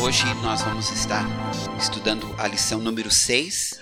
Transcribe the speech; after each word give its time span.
Hoje 0.00 0.24
nós 0.42 0.62
vamos 0.62 0.90
estar 0.90 1.24
estudando 1.78 2.32
a 2.38 2.46
lição 2.46 2.80
número 2.80 3.10
6, 3.10 3.80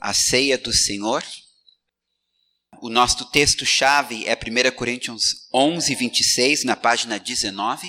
a 0.00 0.12
ceia 0.12 0.58
do 0.58 0.72
Senhor. 0.72 1.22
O 2.82 2.90
nosso 2.90 3.24
texto-chave 3.26 4.26
é 4.26 4.34
1 4.34 4.74
Coríntios 4.74 5.48
11, 5.54 5.94
26, 5.94 6.64
na 6.64 6.74
página 6.74 7.16
19. 7.16 7.88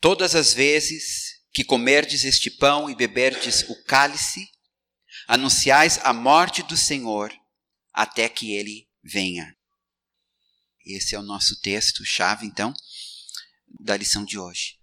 Todas 0.00 0.36
as 0.36 0.54
vezes 0.54 1.42
que 1.52 1.64
comerdes 1.64 2.22
este 2.24 2.52
pão 2.52 2.88
e 2.88 2.94
beberdes 2.94 3.68
o 3.68 3.82
cálice, 3.82 4.48
anunciais 5.26 5.98
a 6.04 6.12
morte 6.12 6.62
do 6.62 6.76
Senhor 6.76 7.32
até 7.92 8.28
que 8.28 8.52
ele 8.52 8.88
venha. 9.02 9.56
Esse 10.86 11.16
é 11.16 11.18
o 11.18 11.24
nosso 11.24 11.60
texto-chave, 11.60 12.46
então, 12.46 12.72
da 13.80 13.96
lição 13.96 14.24
de 14.24 14.38
hoje. 14.38 14.78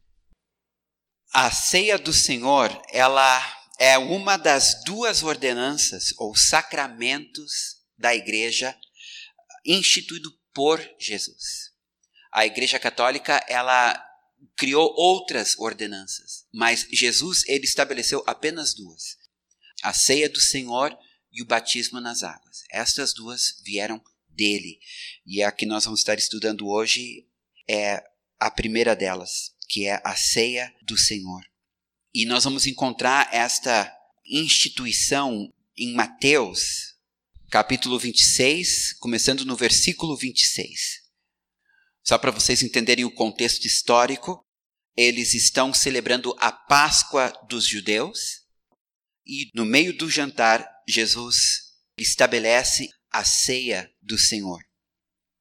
A 1.32 1.50
ceia 1.50 1.98
do 1.98 2.12
Senhor, 2.12 2.70
ela 2.90 3.42
é 3.80 3.98
uma 3.98 4.36
das 4.36 4.84
duas 4.84 5.24
ordenanças 5.24 6.14
ou 6.18 6.36
sacramentos 6.36 7.77
da 7.98 8.16
igreja 8.16 8.78
instituído 9.66 10.32
por 10.54 10.80
Jesus. 11.00 11.72
A 12.32 12.46
Igreja 12.46 12.80
Católica, 12.80 13.44
ela 13.48 14.04
criou 14.56 14.94
outras 14.96 15.58
ordenanças, 15.58 16.46
mas 16.54 16.88
Jesus 16.92 17.44
ele 17.48 17.66
estabeleceu 17.66 18.24
apenas 18.28 18.74
duas: 18.74 19.18
a 19.82 19.94
ceia 19.94 20.30
do 20.30 20.40
Senhor 20.40 20.98
e 21.32 21.42
o 21.42 21.46
batismo 21.46 22.00
nas 22.00 22.24
águas. 22.24 22.64
Estas 22.72 23.14
duas 23.14 23.62
vieram 23.64 24.02
dele. 24.30 24.80
E 25.26 25.42
a 25.44 25.52
que 25.52 25.66
nós 25.66 25.86
vamos 25.86 26.00
estar 26.00 26.18
estudando 26.18 26.68
hoje 26.68 27.28
é 27.68 28.04
a 28.40 28.52
primeira 28.52 28.96
delas, 28.96 29.54
que 29.68 29.86
é 29.88 30.02
a 30.04 30.16
ceia 30.16 30.74
do 30.84 30.98
Senhor. 30.98 31.44
E 32.14 32.26
nós 32.26 32.44
vamos 32.44 32.66
encontrar 32.66 33.30
esta 33.34 33.94
instituição 34.26 35.54
em 35.76 35.94
Mateus, 35.94 36.97
capítulo 37.50 37.98
26, 37.98 38.98
começando 39.00 39.46
no 39.46 39.56
versículo 39.56 40.18
26. 40.18 41.02
Só 42.04 42.18
para 42.18 42.32
vocês 42.32 42.62
entenderem 42.62 43.06
o 43.06 43.14
contexto 43.14 43.66
histórico, 43.66 44.46
eles 44.98 45.34
estão 45.34 45.74
celebrando 45.74 46.36
a 46.40 46.52
Páscoa 46.52 47.32
dos 47.48 47.66
judeus 47.66 48.46
e 49.26 49.50
no 49.54 49.64
meio 49.64 49.96
do 49.96 50.10
jantar, 50.10 50.68
Jesus 50.88 51.36
estabelece 51.98 52.90
a 53.10 53.24
ceia 53.24 53.90
do 54.02 54.18
Senhor. 54.18 54.60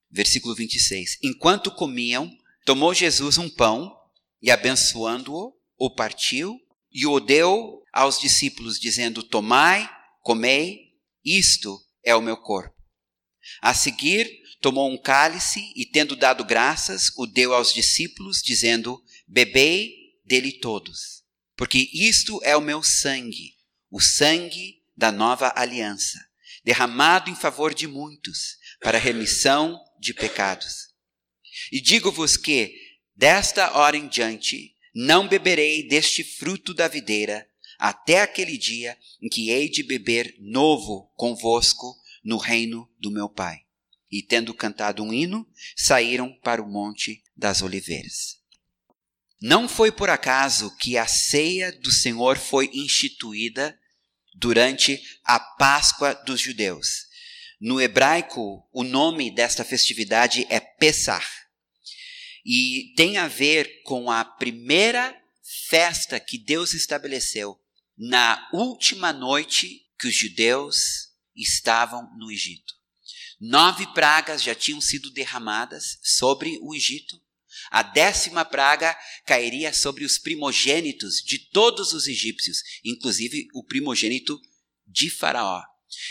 Versículo 0.08 0.54
26. 0.54 1.18
Enquanto 1.24 1.72
comiam, 1.72 2.30
tomou 2.64 2.94
Jesus 2.94 3.36
um 3.36 3.50
pão 3.50 3.92
e, 4.41 4.52
abençoando-o, 4.52 5.52
o 5.76 5.94
partiu 5.94 6.56
e 6.92 7.04
o 7.04 7.18
deu 7.18 7.82
aos 7.92 8.20
discípulos, 8.20 8.78
dizendo: 8.78 9.22
Tomai, 9.24 9.88
comei, 10.22 10.92
isto 11.24 11.85
é 12.06 12.14
o 12.14 12.22
meu 12.22 12.36
corpo. 12.36 12.74
A 13.60 13.74
seguir, 13.74 14.30
tomou 14.60 14.90
um 14.90 14.96
cálice 14.96 15.72
e, 15.76 15.84
tendo 15.84 16.16
dado 16.16 16.44
graças, 16.44 17.10
o 17.18 17.26
deu 17.26 17.52
aos 17.52 17.74
discípulos, 17.74 18.40
dizendo: 18.42 19.02
Bebei 19.26 19.92
dele 20.24 20.52
todos, 20.52 21.24
porque 21.56 21.91
isto 21.92 22.41
é 22.42 22.56
o 22.56 22.60
meu 22.60 22.82
sangue, 22.82 23.54
o 23.91 24.00
sangue 24.00 24.82
da 24.97 25.12
nova 25.12 25.53
aliança, 25.54 26.19
derramado 26.64 27.28
em 27.28 27.34
favor 27.34 27.75
de 27.75 27.86
muitos, 27.86 28.56
para 28.81 28.98
remissão 28.98 29.78
de 30.00 30.14
pecados. 30.14 30.94
E 31.72 31.81
digo-vos 31.81 32.36
que, 32.36 32.75
desta 33.14 33.76
hora 33.76 33.97
em 33.97 34.08
diante, 34.08 34.75
não 34.94 35.28
beberei 35.28 35.86
deste 35.86 36.25
fruto 36.25 36.72
da 36.72 36.88
videira, 36.88 37.45
até 37.78 38.22
aquele 38.22 38.56
dia 38.56 38.97
em 39.20 39.28
que 39.28 39.50
hei 39.50 39.69
de 39.69 39.82
beber 39.82 40.34
novo 40.38 41.10
convosco 41.14 41.97
no 42.25 42.37
reino 42.37 42.91
do 42.98 43.10
meu 43.10 43.28
Pai. 43.28 43.60
E 44.10 44.22
tendo 44.22 44.54
cantado 44.54 45.03
um 45.03 45.12
hino, 45.12 45.47
saíram 45.76 46.32
para 46.42 46.62
o 46.62 46.69
Monte 46.69 47.22
das 47.37 47.62
Oliveiras. 47.62 48.38
Não 49.41 49.69
foi 49.69 49.92
por 49.92 50.09
acaso 50.09 50.75
que 50.76 50.97
a 50.97 51.06
ceia 51.06 51.70
do 51.70 51.91
Senhor 51.92 52.38
foi 52.38 52.70
instituída 52.72 53.78
durante 54.34 55.03
a 55.25 55.38
Páscoa 55.38 56.14
dos 56.25 56.41
judeus. 56.41 57.06
No 57.60 57.81
hebraico, 57.81 58.66
o 58.72 58.82
nome 58.82 59.31
desta 59.31 59.64
festividade 59.64 60.47
é 60.48 60.60
Pessah. 60.60 61.22
E 62.44 62.93
tem 62.97 63.19
a 63.19 63.28
ver 63.28 63.82
com 63.82 64.10
a 64.10 64.25
primeira 64.25 65.14
festa 65.69 66.20
que 66.20 66.38
Deus 66.38 66.75
estabeleceu 66.75 67.58
na 67.96 68.48
última 68.52 69.12
noite 69.12 69.86
que 69.98 70.08
os 70.08 70.14
judeus 70.14 70.76
estavam 71.34 72.08
no 72.16 72.30
Egito. 72.30 72.74
Nove 73.40 73.86
pragas 73.92 74.42
já 74.42 74.54
tinham 74.54 74.80
sido 74.80 75.10
derramadas 75.10 75.98
sobre 76.02 76.58
o 76.62 76.74
Egito. 76.74 77.20
A 77.70 77.82
décima 77.82 78.44
praga 78.44 78.96
cairia 79.24 79.72
sobre 79.72 80.04
os 80.04 80.18
primogênitos 80.18 81.16
de 81.16 81.38
todos 81.38 81.92
os 81.92 82.06
egípcios, 82.06 82.58
inclusive 82.84 83.48
o 83.54 83.64
primogênito 83.64 84.40
de 84.86 85.10
Faraó. 85.10 85.62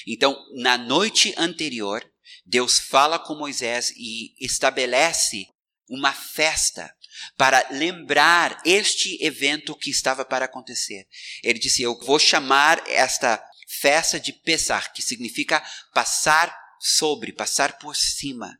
Então, 0.07 0.38
na 0.56 0.78
noite 0.78 1.34
anterior, 1.38 2.03
Deus 2.46 2.79
fala 2.79 3.19
com 3.19 3.35
Moisés 3.35 3.91
e 3.96 4.34
estabelece 4.44 5.47
uma 5.88 6.12
festa 6.12 6.91
para 7.38 7.68
lembrar 7.72 8.62
este 8.66 9.18
evento 9.24 9.76
que 9.76 9.90
estava 9.90 10.26
para 10.26 10.46
acontecer. 10.46 11.08
Ele 11.44 11.59
disse: 11.59 11.81
Eu 11.81 11.98
vou 12.00 12.20
chamar 12.20 12.84
esta 12.88 13.44
festa 13.68 14.20
de 14.20 14.31
Pesar, 14.31 14.94
que 14.94 15.02
significa 15.02 15.64
passar 15.94 16.56
sobre, 16.80 17.31
passar 17.34 17.78
por 17.78 17.96
cima. 17.96 18.58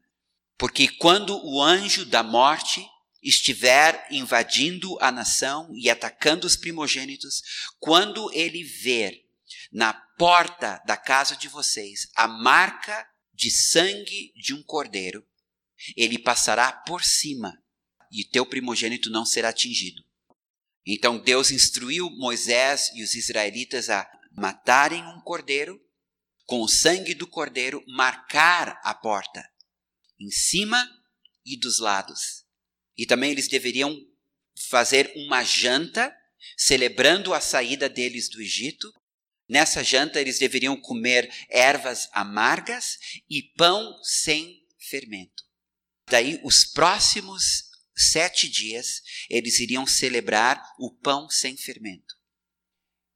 Porque 0.58 0.88
quando 0.88 1.38
o 1.46 1.62
anjo 1.62 2.06
da 2.06 2.24
morte 2.24 2.86
estiver 3.22 4.06
invadindo 4.12 4.98
a 5.02 5.12
nação 5.12 5.70
e 5.76 5.90
atacando 5.90 6.46
os 6.46 6.56
primogênitos, 6.56 7.42
quando 7.80 8.32
ele 8.34 8.64
ver 8.64 9.26
na 9.72 9.94
porta 9.94 10.82
da 10.86 10.96
casa 10.96 11.36
de 11.36 11.48
vocês 11.48 12.08
a 12.16 12.28
marca 12.28 13.08
de 13.34 13.52
sangue 13.52 14.32
de 14.36 14.54
um 14.54 14.64
cordeiro, 14.64 15.26
ele 15.96 16.18
passará 16.18 16.72
por 16.72 17.04
cima 17.04 17.62
e 18.16 18.24
teu 18.24 18.46
primogênito 18.46 19.10
não 19.10 19.26
será 19.26 19.50
atingido. 19.50 20.02
Então 20.88 21.18
Deus 21.18 21.52
instruiu 21.52 22.10
Moisés 22.10 22.90
e 22.96 23.04
os 23.04 23.14
israelitas 23.14 23.90
a 23.90 24.10
matarem 24.32 25.04
um 25.04 25.20
cordeiro, 25.20 25.82
com 26.46 26.62
o 26.62 26.68
sangue 26.68 27.14
do 27.14 27.28
cordeiro 27.28 27.84
marcar 27.88 28.80
a 28.84 28.94
porta, 28.94 29.44
em 30.20 30.32
cima 30.32 30.88
e 31.46 31.58
dos 31.58 31.80
lados. 31.80 32.46
E 32.96 33.06
também 33.06 33.32
eles 33.32 33.50
deveriam 33.50 34.00
fazer 34.70 35.12
uma 35.16 35.44
janta, 35.44 36.16
celebrando 36.56 37.34
a 37.34 37.42
saída 37.42 37.90
deles 37.90 38.30
do 38.30 38.42
Egito. 38.42 38.94
Nessa 39.50 39.84
janta, 39.84 40.22
eles 40.22 40.40
deveriam 40.40 40.80
comer 40.80 41.30
ervas 41.50 42.08
amargas 42.14 42.98
e 43.30 43.44
pão 43.58 44.00
sem 44.04 44.64
fermento. 44.78 45.44
Daí, 46.08 46.40
os 46.44 46.64
próximos 46.64 47.75
sete 47.96 48.50
dias, 48.50 49.02
eles 49.30 49.60
iriam 49.60 49.86
celebrar 49.88 50.62
o 50.80 50.92
pão 50.92 51.30
sem 51.30 51.56
fermento. 51.56 52.16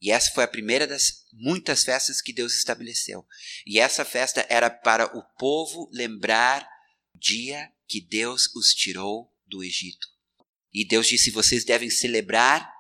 E 0.02 0.12
essa 0.12 0.32
foi 0.32 0.46
a 0.46 0.48
primeira 0.48 0.88
das 0.88 1.26
muitas 1.34 1.84
festas 1.84 2.22
que 2.22 2.32
Deus 2.32 2.56
estabeleceu. 2.56 3.28
E 3.66 3.80
essa 3.80 4.06
festa 4.06 4.46
era 4.50 4.70
para 4.70 5.18
o 5.18 5.24
povo 5.38 5.90
lembrar 5.92 6.66
o 7.14 7.18
dia 7.18 7.70
que 7.86 8.00
Deus 8.00 8.50
os 8.56 8.74
tirou 8.74 9.36
do 9.46 9.62
Egito. 9.62 10.08
E 10.74 10.88
Deus 10.88 11.08
disse: 11.08 11.32
vocês 11.32 11.66
devem 11.66 11.90
celebrar 11.90 12.72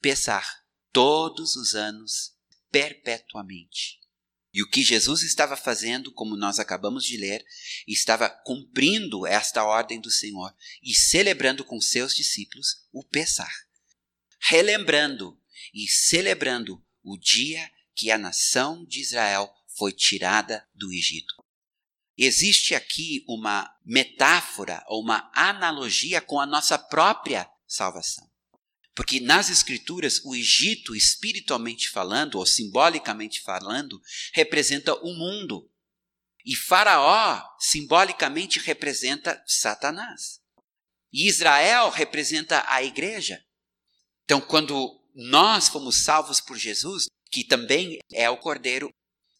Pessar 0.00 0.64
todos 0.92 1.56
os 1.56 1.74
anos, 1.74 2.32
perpetuamente. 2.70 3.97
E 4.58 4.62
o 4.64 4.68
que 4.68 4.82
Jesus 4.82 5.22
estava 5.22 5.56
fazendo, 5.56 6.10
como 6.10 6.36
nós 6.36 6.58
acabamos 6.58 7.04
de 7.04 7.16
ler, 7.16 7.44
estava 7.86 8.28
cumprindo 8.28 9.24
esta 9.24 9.62
ordem 9.62 10.00
do 10.00 10.10
Senhor 10.10 10.52
e 10.82 10.96
celebrando 10.96 11.64
com 11.64 11.80
seus 11.80 12.12
discípulos 12.12 12.84
o 12.92 13.04
Pessar. 13.04 13.52
Relembrando 14.40 15.40
e 15.72 15.86
celebrando 15.86 16.84
o 17.04 17.16
dia 17.16 17.70
que 17.94 18.10
a 18.10 18.18
nação 18.18 18.84
de 18.84 19.00
Israel 19.00 19.48
foi 19.76 19.92
tirada 19.92 20.68
do 20.74 20.92
Egito. 20.92 21.36
existe 22.16 22.74
aqui 22.74 23.24
uma 23.28 23.72
metáfora 23.84 24.82
ou 24.88 25.00
uma 25.00 25.30
analogia 25.36 26.20
com 26.20 26.40
a 26.40 26.46
nossa 26.46 26.76
própria 26.76 27.48
salvação. 27.64 28.28
Porque 28.98 29.20
nas 29.20 29.48
Escrituras, 29.48 30.20
o 30.24 30.34
Egito, 30.34 30.92
espiritualmente 30.92 31.88
falando, 31.88 32.34
ou 32.34 32.44
simbolicamente 32.44 33.40
falando, 33.40 34.02
representa 34.32 34.92
o 34.92 35.14
mundo. 35.14 35.70
E 36.44 36.56
Faraó, 36.56 37.40
simbolicamente, 37.60 38.58
representa 38.58 39.40
Satanás. 39.46 40.40
E 41.12 41.28
Israel 41.28 41.90
representa 41.90 42.64
a 42.66 42.82
igreja. 42.82 43.40
Então, 44.24 44.40
quando 44.40 45.00
nós 45.14 45.68
fomos 45.68 45.94
salvos 45.94 46.40
por 46.40 46.58
Jesus, 46.58 47.06
que 47.30 47.44
também 47.44 48.00
é 48.10 48.28
o 48.28 48.38
Cordeiro, 48.38 48.92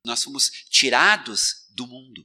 nós 0.04 0.22
fomos 0.22 0.52
tirados 0.70 1.66
do 1.70 1.84
mundo. 1.84 2.24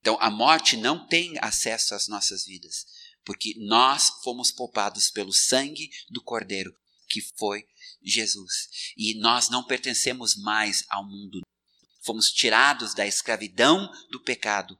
Então, 0.00 0.18
a 0.20 0.28
morte 0.28 0.76
não 0.76 1.06
tem 1.06 1.36
acesso 1.40 1.94
às 1.94 2.06
nossas 2.06 2.44
vidas 2.44 2.84
porque 3.24 3.54
nós 3.58 4.10
fomos 4.22 4.50
poupados 4.50 5.10
pelo 5.10 5.32
sangue 5.32 5.90
do 6.10 6.22
Cordeiro, 6.22 6.76
que 7.08 7.20
foi 7.20 7.66
Jesus. 8.02 8.68
E 8.96 9.14
nós 9.14 9.48
não 9.48 9.64
pertencemos 9.64 10.36
mais 10.36 10.84
ao 10.88 11.04
mundo. 11.04 11.40
Fomos 12.02 12.30
tirados 12.30 12.94
da 12.94 13.06
escravidão 13.06 13.90
do 14.10 14.20
pecado. 14.20 14.78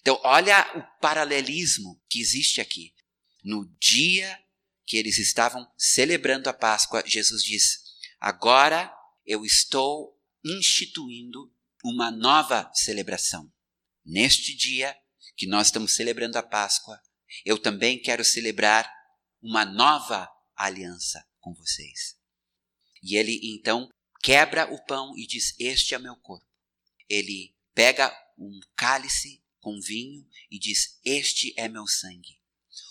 Então, 0.00 0.18
olha 0.24 0.66
o 0.74 1.00
paralelismo 1.00 2.00
que 2.08 2.20
existe 2.20 2.60
aqui. 2.60 2.94
No 3.44 3.66
dia 3.78 4.38
que 4.86 4.96
eles 4.96 5.18
estavam 5.18 5.70
celebrando 5.76 6.48
a 6.48 6.54
Páscoa, 6.54 7.02
Jesus 7.06 7.42
diz: 7.42 7.82
Agora 8.18 8.92
eu 9.26 9.44
estou 9.44 10.18
instituindo 10.42 11.52
uma 11.84 12.10
nova 12.10 12.70
celebração. 12.74 13.52
Neste 14.04 14.56
dia 14.56 14.96
que 15.36 15.46
nós 15.46 15.66
estamos 15.66 15.94
celebrando 15.94 16.38
a 16.38 16.42
Páscoa, 16.42 16.98
eu 17.44 17.58
também 17.58 18.00
quero 18.00 18.24
celebrar 18.24 18.92
uma 19.42 19.64
nova 19.64 20.28
aliança 20.56 21.24
com 21.38 21.54
vocês. 21.54 22.16
E 23.02 23.16
ele 23.16 23.40
então 23.54 23.88
quebra 24.22 24.72
o 24.72 24.84
pão 24.84 25.16
e 25.16 25.26
diz: 25.26 25.54
Este 25.58 25.94
é 25.94 25.98
meu 25.98 26.16
corpo. 26.16 26.46
Ele 27.08 27.54
pega 27.74 28.14
um 28.36 28.58
cálice 28.76 29.42
com 29.60 29.80
vinho 29.80 30.26
e 30.50 30.58
diz: 30.58 30.98
Este 31.04 31.54
é 31.56 31.68
meu 31.68 31.86
sangue. 31.86 32.38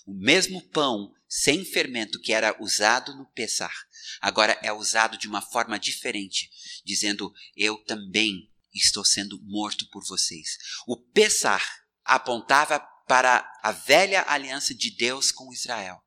O 0.05 0.13
mesmo 0.13 0.61
pão 0.69 1.13
sem 1.27 1.65
fermento 1.65 2.19
que 2.21 2.31
era 2.31 2.55
usado 2.61 3.13
no 3.15 3.25
Pessar, 3.31 3.73
agora 4.21 4.57
é 4.63 4.71
usado 4.71 5.17
de 5.17 5.27
uma 5.27 5.41
forma 5.41 5.77
diferente, 5.77 6.49
dizendo: 6.85 7.33
Eu 7.55 7.77
também 7.83 8.49
estou 8.73 9.03
sendo 9.03 9.41
morto 9.43 9.89
por 9.89 10.05
vocês. 10.05 10.57
O 10.87 10.95
Pessar 10.97 11.63
apontava 12.03 12.79
para 13.07 13.49
a 13.63 13.71
velha 13.71 14.23
aliança 14.27 14.75
de 14.75 14.91
Deus 14.91 15.31
com 15.31 15.53
Israel. 15.53 16.03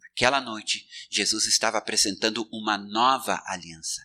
Naquela 0.00 0.40
noite, 0.40 0.86
Jesus 1.10 1.46
estava 1.46 1.78
apresentando 1.78 2.48
uma 2.52 2.76
nova 2.76 3.42
aliança, 3.46 4.02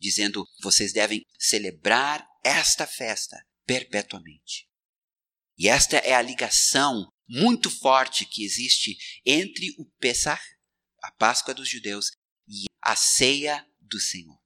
dizendo: 0.00 0.46
vocês 0.60 0.92
devem 0.92 1.24
celebrar 1.38 2.26
esta 2.44 2.86
festa 2.86 3.36
perpetuamente. 3.64 4.68
E 5.56 5.68
esta 5.68 5.96
é 5.98 6.14
a 6.14 6.22
ligação 6.22 7.12
muito 7.28 7.68
forte 7.70 8.24
que 8.24 8.44
existe 8.44 8.96
entre 9.26 9.74
o 9.78 9.84
Pesach, 9.98 10.42
a 11.02 11.10
Páscoa 11.12 11.52
dos 11.52 11.68
judeus, 11.68 12.10
e 12.46 12.64
a 12.80 12.96
ceia 12.96 13.66
do 13.80 14.00
Senhor. 14.00 14.37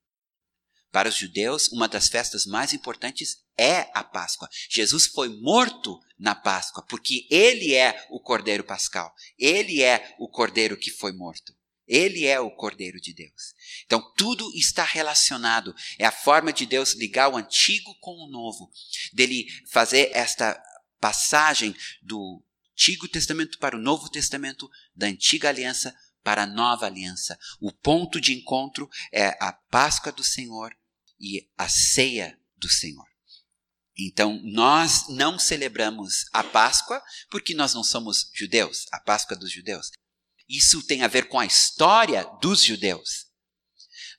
Para 0.92 1.08
os 1.08 1.16
judeus, 1.16 1.68
uma 1.68 1.88
das 1.88 2.08
festas 2.08 2.44
mais 2.44 2.74
importantes 2.74 3.38
é 3.56 3.90
a 3.94 4.04
Páscoa. 4.04 4.46
Jesus 4.68 5.06
foi 5.06 5.30
morto 5.40 5.98
na 6.18 6.34
Páscoa, 6.34 6.84
porque 6.86 7.26
ele 7.30 7.74
é 7.74 8.06
o 8.10 8.20
Cordeiro 8.20 8.62
Pascal. 8.62 9.12
Ele 9.38 9.82
é 9.82 10.14
o 10.18 10.28
Cordeiro 10.28 10.76
que 10.76 10.90
foi 10.90 11.12
morto. 11.12 11.56
Ele 11.88 12.26
é 12.26 12.38
o 12.38 12.50
Cordeiro 12.50 13.00
de 13.00 13.14
Deus. 13.14 13.54
Então 13.86 14.12
tudo 14.16 14.50
está 14.54 14.84
relacionado. 14.84 15.74
É 15.98 16.04
a 16.04 16.12
forma 16.12 16.52
de 16.52 16.66
Deus 16.66 16.92
ligar 16.92 17.28
o 17.28 17.38
antigo 17.38 17.94
com 17.98 18.12
o 18.12 18.30
novo, 18.30 18.70
dele 19.14 19.46
fazer 19.70 20.10
esta 20.12 20.62
passagem 21.00 21.74
do 22.02 22.42
Antigo 22.72 23.08
Testamento 23.08 23.58
para 23.58 23.76
o 23.76 23.80
Novo 23.80 24.10
Testamento, 24.10 24.70
da 24.94 25.06
antiga 25.06 25.48
aliança 25.48 25.94
para 26.22 26.42
a 26.44 26.46
nova 26.46 26.86
aliança. 26.86 27.38
O 27.60 27.72
ponto 27.72 28.20
de 28.20 28.32
encontro 28.34 28.88
é 29.10 29.36
a 29.40 29.52
Páscoa 29.52 30.12
do 30.12 30.22
Senhor 30.22 30.74
e 31.22 31.48
a 31.56 31.68
ceia 31.68 32.36
do 32.56 32.68
Senhor. 32.68 33.06
Então, 33.96 34.40
nós 34.42 35.08
não 35.08 35.38
celebramos 35.38 36.24
a 36.32 36.42
Páscoa 36.42 37.00
porque 37.30 37.54
nós 37.54 37.72
não 37.72 37.84
somos 37.84 38.30
judeus, 38.34 38.86
a 38.90 38.98
Páscoa 38.98 39.36
dos 39.36 39.52
judeus. 39.52 39.90
Isso 40.48 40.82
tem 40.82 41.02
a 41.02 41.08
ver 41.08 41.28
com 41.28 41.38
a 41.38 41.46
história 41.46 42.24
dos 42.40 42.64
judeus. 42.64 43.26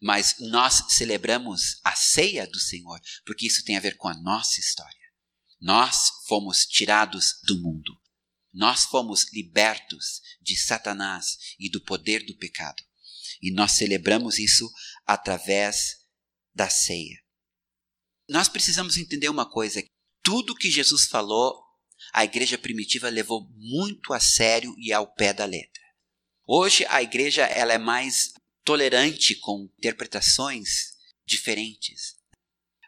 Mas 0.02 0.36
nós 0.40 0.84
celebramos 0.90 1.80
a 1.84 1.96
ceia 1.96 2.48
do 2.48 2.60
Senhor 2.60 3.00
porque 3.26 3.48
isso 3.48 3.64
tem 3.64 3.76
a 3.76 3.82
ver 3.82 3.98
com 3.98 4.08
a 4.08 4.14
nossa 4.14 4.60
história. 4.60 4.94
Nós 5.60 6.10
fomos 6.28 6.66
tirados 6.66 7.40
do 7.44 7.60
mundo. 7.60 7.92
Nós 8.54 8.84
fomos 8.86 9.32
libertos 9.34 10.22
de 10.42 10.56
Satanás 10.56 11.38
e 11.60 11.70
do 11.70 11.82
poder 11.82 12.26
do 12.26 12.38
pecado. 12.38 12.84
E 13.42 13.52
nós 13.52 13.72
celebramos 13.74 14.38
isso 14.38 14.72
através 15.06 16.03
da 16.54 16.70
ceia. 16.70 17.18
Nós 18.30 18.48
precisamos 18.48 18.98
entender 18.98 19.30
uma 19.30 19.50
coisa: 19.50 19.84
tudo 20.24 20.56
que 20.56 20.72
Jesus 20.72 21.06
falou, 21.06 21.64
a 22.14 22.24
igreja 22.24 22.58
primitiva 22.58 23.10
levou 23.10 23.48
muito 23.56 24.14
a 24.14 24.20
sério 24.20 24.74
e 24.78 24.92
ao 24.92 25.08
pé 25.14 25.34
da 25.34 25.46
letra. 25.46 25.84
Hoje 26.46 26.86
a 26.90 27.02
igreja 27.02 27.44
ela 27.44 27.74
é 27.74 27.78
mais 27.78 28.34
tolerante 28.64 29.36
com 29.36 29.70
interpretações 29.78 30.94
diferentes. 31.26 32.16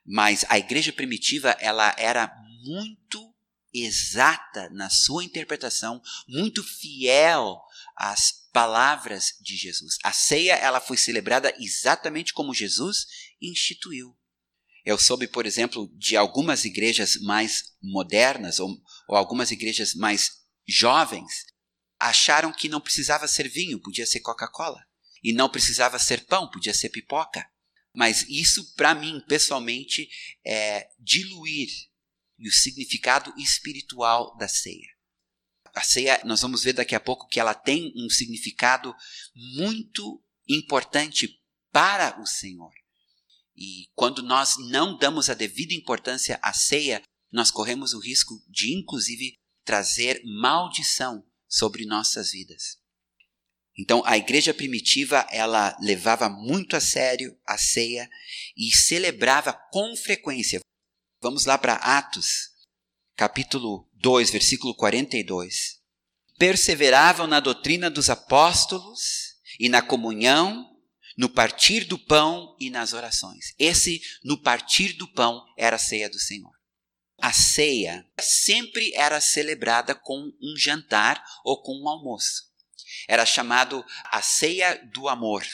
Mas 0.06 0.46
a 0.50 0.60
igreja 0.60 0.94
primitiva 0.94 1.52
ela 1.60 1.96
era 1.98 2.32
muito 2.64 3.34
exata 3.74 4.70
na 4.70 4.90
sua 4.90 5.24
interpretação, 5.24 6.02
muito 6.28 6.64
fiel 6.64 7.62
às 7.96 8.32
palavras 8.54 9.34
de 9.42 9.58
Jesus. 9.58 9.98
A 10.04 10.14
ceia 10.14 10.54
ela 10.54 10.80
foi 10.80 10.96
celebrada 10.96 11.54
exatamente 11.60 12.34
como 12.34 12.54
Jesus 12.54 13.08
instituiu. 13.42 14.18
Eu 14.86 15.00
soube, 15.00 15.28
por 15.28 15.46
exemplo, 15.46 15.92
de 15.98 16.16
algumas 16.16 16.64
igrejas 16.64 17.16
mais 17.22 17.76
modernas 17.82 18.60
ou, 18.60 18.70
ou 19.08 19.16
algumas 19.16 19.50
igrejas 19.50 19.96
mais 19.96 20.30
jovens 20.68 21.46
acharam 22.00 22.54
que 22.54 22.70
não 22.70 22.82
precisava 22.82 23.28
ser 23.28 23.50
vinho, 23.50 23.82
podia 23.82 24.06
ser 24.06 24.20
Coca-Cola. 24.20 24.86
E 25.24 25.34
não 25.34 25.50
precisava 25.50 25.98
ser 25.98 26.26
pão, 26.26 26.50
podia 26.50 26.74
ser 26.74 26.90
pipoca. 26.90 27.50
Mas 27.96 28.28
isso, 28.30 28.76
para 28.76 28.94
mim, 28.94 29.24
pessoalmente, 29.28 30.08
é 30.46 30.88
diluir 31.00 31.70
o 32.40 32.52
significado 32.52 33.34
espiritual 33.38 34.36
da 34.38 34.48
ceia. 34.48 34.88
A 35.74 35.82
ceia, 35.82 36.22
nós 36.26 36.42
vamos 36.42 36.64
ver 36.64 36.74
daqui 36.74 36.94
a 36.94 37.00
pouco 37.00 37.28
que 37.28 37.40
ela 37.40 37.54
tem 37.54 37.92
um 37.96 38.10
significado 38.10 38.94
muito 39.56 40.24
importante 40.48 41.42
para 41.72 42.22
o 42.22 42.26
Senhor. 42.26 42.72
E 43.56 43.88
quando 43.96 44.22
nós 44.22 44.56
não 44.70 44.98
damos 44.98 45.30
a 45.30 45.34
devida 45.34 45.74
importância 45.74 46.40
à 46.42 46.52
ceia, 46.52 47.02
nós 47.32 47.52
corremos 47.52 47.94
o 47.94 48.00
risco 48.00 48.34
de, 48.50 48.74
inclusive, 48.74 49.36
trazer 49.64 50.22
maldição 50.26 51.26
sobre 51.48 51.86
nossas 51.86 52.32
vidas. 52.32 52.78
Então, 53.78 54.02
a 54.06 54.18
igreja 54.18 54.54
primitiva, 54.54 55.28
ela 55.30 55.78
levava 55.82 56.30
muito 56.30 56.76
a 56.76 56.80
sério 56.80 57.38
a 57.46 57.58
ceia 57.58 58.10
e 58.56 58.72
celebrava 58.72 59.54
com 59.72 59.96
frequência. 59.98 60.60
Vamos 61.22 61.46
lá 61.46 61.58
para 61.58 61.74
Atos, 61.76 62.52
capítulo 63.16 63.90
2, 63.94 64.30
versículo 64.32 64.76
42. 64.76 65.82
Perseveravam 66.38 67.28
na 67.28 67.40
doutrina 67.40 67.90
dos 67.90 68.10
apóstolos 68.10 69.36
e 69.60 69.68
na 69.68 69.82
comunhão 69.82 70.75
no 71.18 71.30
partir 71.30 71.86
do 71.86 71.98
pão 71.98 72.56
e 72.60 72.70
nas 72.70 72.94
orações. 72.94 73.54
Esse 73.58 74.02
no 74.24 74.38
partir 74.38 74.94
do 74.94 75.08
pão 75.08 75.44
era 75.58 75.76
a 75.76 75.80
ceia 75.80 76.10
do 76.10 76.20
Senhor. 76.20 76.54
A 77.18 77.32
ceia 77.32 78.06
sempre 78.20 78.94
era 78.94 79.22
celebrada 79.22 79.96
com 79.96 80.32
um 80.42 80.58
jantar 80.58 81.24
ou 81.44 81.62
com 81.62 81.82
um 81.82 81.88
almoço. 81.88 82.52
Era 83.08 83.26
chamado 83.26 83.84
a 84.06 84.22
ceia 84.22 84.76
do 84.94 85.08
amor. 85.08 85.46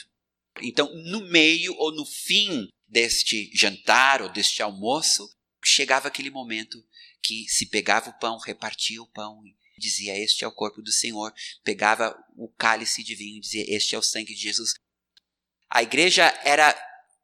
Então, 0.61 0.91
no 1.05 1.21
meio 1.29 1.73
ou 1.77 1.93
no 1.93 2.05
fim 2.05 2.67
deste 2.87 3.51
jantar 3.55 4.21
ou 4.21 4.29
deste 4.29 4.61
almoço, 4.61 5.29
chegava 5.63 6.07
aquele 6.07 6.29
momento 6.29 6.83
que 7.21 7.47
se 7.47 7.67
pegava 7.67 8.09
o 8.09 8.19
pão, 8.19 8.39
repartia 8.39 9.01
o 9.01 9.07
pão 9.07 9.41
dizia: 9.81 10.17
Este 10.17 10.45
é 10.45 10.47
o 10.47 10.53
corpo 10.53 10.81
do 10.81 10.91
Senhor. 10.91 11.33
Pegava 11.63 12.15
o 12.37 12.47
cálice 12.47 13.03
de 13.03 13.15
vinho 13.15 13.37
e 13.37 13.41
dizia: 13.41 13.65
Este 13.67 13.95
é 13.95 13.97
o 13.97 14.03
sangue 14.03 14.33
de 14.33 14.39
Jesus. 14.39 14.73
A 15.73 15.81
igreja 15.81 16.25
era 16.43 16.75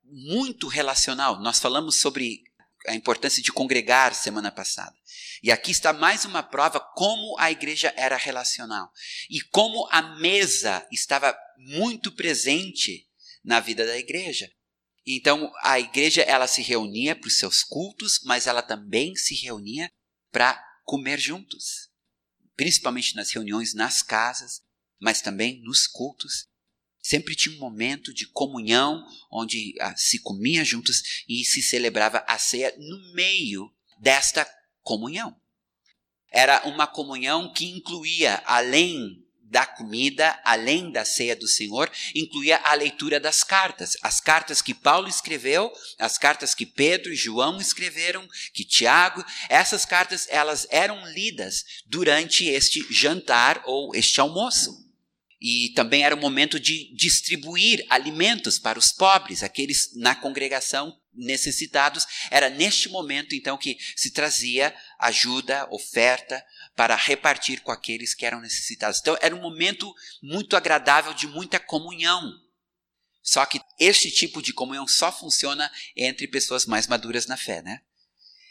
muito 0.06 0.70
relacional. 0.70 1.42
Nós 1.42 1.60
falamos 1.60 2.00
sobre 2.00 2.44
a 2.88 2.96
importância 2.96 3.44
de 3.44 3.52
congregar 3.52 4.16
semana 4.16 4.50
passada. 4.50 4.96
E 5.44 5.52
aqui 5.52 5.70
está 5.70 5.92
mais 5.92 6.24
uma 6.24 6.42
prova 6.42 6.80
como 6.80 7.38
a 7.38 7.52
igreja 7.52 7.94
era 7.98 8.16
relacional 8.16 8.90
e 9.30 9.42
como 9.42 9.86
a 9.92 10.02
mesa 10.16 10.88
estava 10.90 11.38
muito 11.58 12.10
presente 12.14 13.06
na 13.44 13.60
vida 13.60 13.86
da 13.86 13.98
igreja. 13.98 14.50
Então 15.06 15.52
a 15.62 15.78
igreja 15.78 16.22
ela 16.22 16.48
se 16.48 16.62
reunia 16.62 17.18
para 17.18 17.28
os 17.28 17.38
seus 17.38 17.64
cultos, 17.64 18.22
mas 18.24 18.48
ela 18.48 18.62
também 18.62 19.14
se 19.18 19.36
reunia 19.36 19.92
para 20.32 20.58
comer 20.86 21.20
juntos, 21.20 21.90
principalmente 22.56 23.14
nas 23.14 23.30
reuniões 23.30 23.74
nas 23.74 24.02
casas, 24.02 24.62
mas 25.02 25.22
também 25.22 25.62
nos 25.64 25.86
cultos. 25.86 26.48
Sempre 27.08 27.38
tinha 27.38 27.56
um 27.56 27.60
momento 27.60 28.14
de 28.14 28.28
comunhão 28.28 29.02
onde 29.32 29.74
ah, 29.80 29.96
se 29.96 30.20
comia 30.20 30.66
juntos 30.66 31.24
e 31.26 31.42
se 31.46 31.62
celebrava 31.62 32.22
a 32.28 32.38
ceia 32.38 32.76
no 32.78 33.14
meio 33.14 33.72
desta 33.98 34.46
comunhão. 34.82 35.34
Era 36.30 36.68
uma 36.68 36.86
comunhão 36.86 37.54
que 37.54 37.64
incluía, 37.64 38.44
além 38.46 39.26
da 39.42 39.66
comida, 39.66 40.38
além 40.44 40.92
da 40.92 41.06
ceia 41.06 41.34
do 41.34 41.48
Senhor, 41.48 41.90
incluía 42.14 42.58
a 42.58 42.74
leitura 42.74 43.22
das 43.22 43.42
cartas. 43.42 43.96
As 44.02 44.20
cartas 44.20 44.62
que 44.62 44.74
Paulo 44.74 45.08
escreveu, 45.08 45.72
as 45.98 46.18
cartas 46.18 46.54
que 46.54 46.66
Pedro 46.66 47.14
e 47.14 47.16
João 47.16 47.58
escreveram, 47.62 48.28
que 48.54 48.66
Tiago, 48.66 49.24
essas 49.48 49.86
cartas 49.86 50.28
elas 50.30 50.68
eram 50.70 51.10
lidas 51.12 51.64
durante 51.86 52.46
este 52.50 52.86
jantar 52.92 53.64
ou 53.66 53.96
este 53.96 54.20
almoço. 54.20 54.87
E 55.40 55.72
também 55.76 56.04
era 56.04 56.16
o 56.16 56.20
momento 56.20 56.60
de 56.60 56.92
distribuir 56.96 57.86
alimentos 57.90 58.58
para 58.58 58.80
os 58.80 58.92
pobres, 58.92 59.44
aqueles 59.44 59.92
na 59.96 60.16
congregação 60.16 61.00
necessitados. 61.14 62.06
Era 62.32 62.50
neste 62.50 62.90
momento, 62.90 63.36
então, 63.36 63.58
que 63.58 63.78
se 63.96 64.12
trazia 64.12 64.76
ajuda, 65.00 65.68
oferta, 65.72 66.44
para 66.76 66.96
repartir 66.96 67.62
com 67.62 67.72
aqueles 67.72 68.16
que 68.16 68.26
eram 68.26 68.42
necessitados. 68.42 69.00
Então, 69.00 69.18
era 69.22 69.36
um 69.36 69.42
momento 69.42 69.94
muito 70.24 70.56
agradável 70.56 71.14
de 71.14 71.28
muita 71.28 71.60
comunhão. 71.60 72.32
Só 73.22 73.46
que 73.46 73.60
este 73.80 74.10
tipo 74.10 74.42
de 74.42 74.54
comunhão 74.54 74.88
só 74.88 75.12
funciona 75.12 75.70
entre 75.96 76.28
pessoas 76.28 76.66
mais 76.66 76.88
maduras 76.88 77.28
na 77.28 77.38
fé, 77.38 77.62
né? 77.62 77.82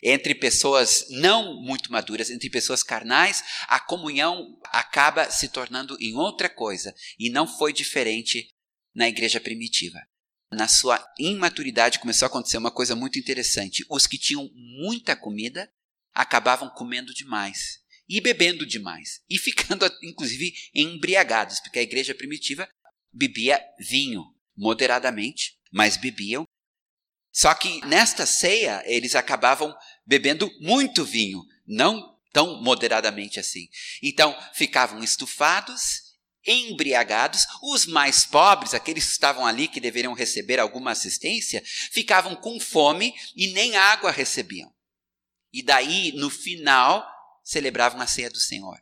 Entre 0.08 0.36
pessoas 0.36 1.04
não 1.10 1.60
muito 1.60 1.90
maduras, 1.90 2.30
entre 2.30 2.48
pessoas 2.48 2.80
carnais, 2.80 3.42
a 3.66 3.80
comunhão 3.80 4.56
acaba 4.66 5.28
se 5.32 5.48
tornando 5.48 5.96
em 6.00 6.14
outra 6.14 6.48
coisa. 6.48 6.94
E 7.18 7.28
não 7.28 7.44
foi 7.44 7.72
diferente 7.72 8.54
na 8.94 9.08
igreja 9.08 9.40
primitiva. 9.40 9.98
Na 10.52 10.68
sua 10.68 11.04
imaturidade 11.18 11.98
começou 11.98 12.26
a 12.26 12.28
acontecer 12.28 12.56
uma 12.56 12.70
coisa 12.70 12.94
muito 12.94 13.18
interessante. 13.18 13.84
Os 13.90 14.06
que 14.06 14.16
tinham 14.16 14.48
muita 14.54 15.16
comida 15.16 15.68
acabavam 16.14 16.70
comendo 16.70 17.12
demais 17.12 17.80
e 18.08 18.20
bebendo 18.20 18.64
demais 18.64 19.20
e 19.28 19.36
ficando 19.38 19.84
inclusive 20.04 20.54
embriagados, 20.72 21.58
porque 21.58 21.80
a 21.80 21.82
igreja 21.82 22.14
primitiva 22.14 22.68
bebia 23.12 23.60
vinho 23.80 24.22
moderadamente, 24.56 25.58
mas 25.72 25.96
bebiam 25.96 26.44
só 27.36 27.52
que 27.52 27.84
nesta 27.84 28.24
ceia 28.24 28.82
eles 28.86 29.14
acabavam 29.14 29.76
bebendo 30.06 30.50
muito 30.58 31.04
vinho, 31.04 31.44
não 31.66 32.16
tão 32.32 32.62
moderadamente 32.62 33.38
assim. 33.38 33.68
Então 34.02 34.34
ficavam 34.54 35.04
estufados, 35.04 36.00
embriagados. 36.46 37.42
Os 37.62 37.84
mais 37.84 38.24
pobres, 38.24 38.72
aqueles 38.72 39.04
que 39.04 39.12
estavam 39.12 39.44
ali 39.44 39.68
que 39.68 39.80
deveriam 39.80 40.14
receber 40.14 40.58
alguma 40.58 40.92
assistência, 40.92 41.62
ficavam 41.92 42.34
com 42.34 42.58
fome 42.58 43.12
e 43.36 43.48
nem 43.48 43.76
água 43.76 44.10
recebiam. 44.10 44.74
E 45.52 45.62
daí, 45.62 46.12
no 46.12 46.30
final, 46.30 47.06
celebravam 47.44 48.00
a 48.00 48.06
ceia 48.06 48.30
do 48.30 48.40
Senhor. 48.40 48.80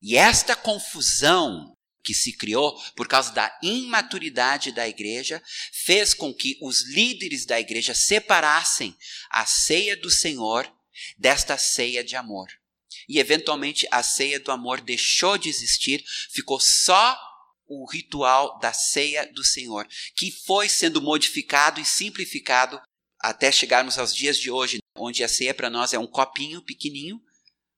E 0.00 0.16
esta 0.16 0.56
confusão 0.56 1.73
que 2.04 2.14
se 2.14 2.36
criou 2.36 2.78
por 2.94 3.08
causa 3.08 3.32
da 3.32 3.58
imaturidade 3.62 4.70
da 4.70 4.86
igreja, 4.86 5.42
fez 5.72 6.12
com 6.12 6.32
que 6.32 6.58
os 6.60 6.82
líderes 6.90 7.46
da 7.46 7.58
igreja 7.58 7.94
separassem 7.94 8.96
a 9.30 9.46
ceia 9.46 9.96
do 9.96 10.10
Senhor 10.10 10.70
desta 11.16 11.56
ceia 11.56 12.04
de 12.04 12.14
amor. 12.14 12.48
E 13.08 13.18
eventualmente 13.18 13.88
a 13.90 14.02
ceia 14.02 14.38
do 14.38 14.52
amor 14.52 14.80
deixou 14.80 15.36
de 15.38 15.48
existir, 15.48 16.04
ficou 16.30 16.60
só 16.60 17.18
o 17.66 17.90
ritual 17.90 18.58
da 18.58 18.72
ceia 18.72 19.26
do 19.32 19.42
Senhor, 19.42 19.88
que 20.14 20.30
foi 20.30 20.68
sendo 20.68 21.00
modificado 21.00 21.80
e 21.80 21.84
simplificado 21.84 22.80
até 23.18 23.50
chegarmos 23.50 23.98
aos 23.98 24.14
dias 24.14 24.38
de 24.38 24.50
hoje, 24.50 24.78
onde 24.96 25.24
a 25.24 25.28
ceia 25.28 25.54
para 25.54 25.70
nós 25.70 25.94
é 25.94 25.98
um 25.98 26.06
copinho 26.06 26.62
pequenininho 26.62 27.20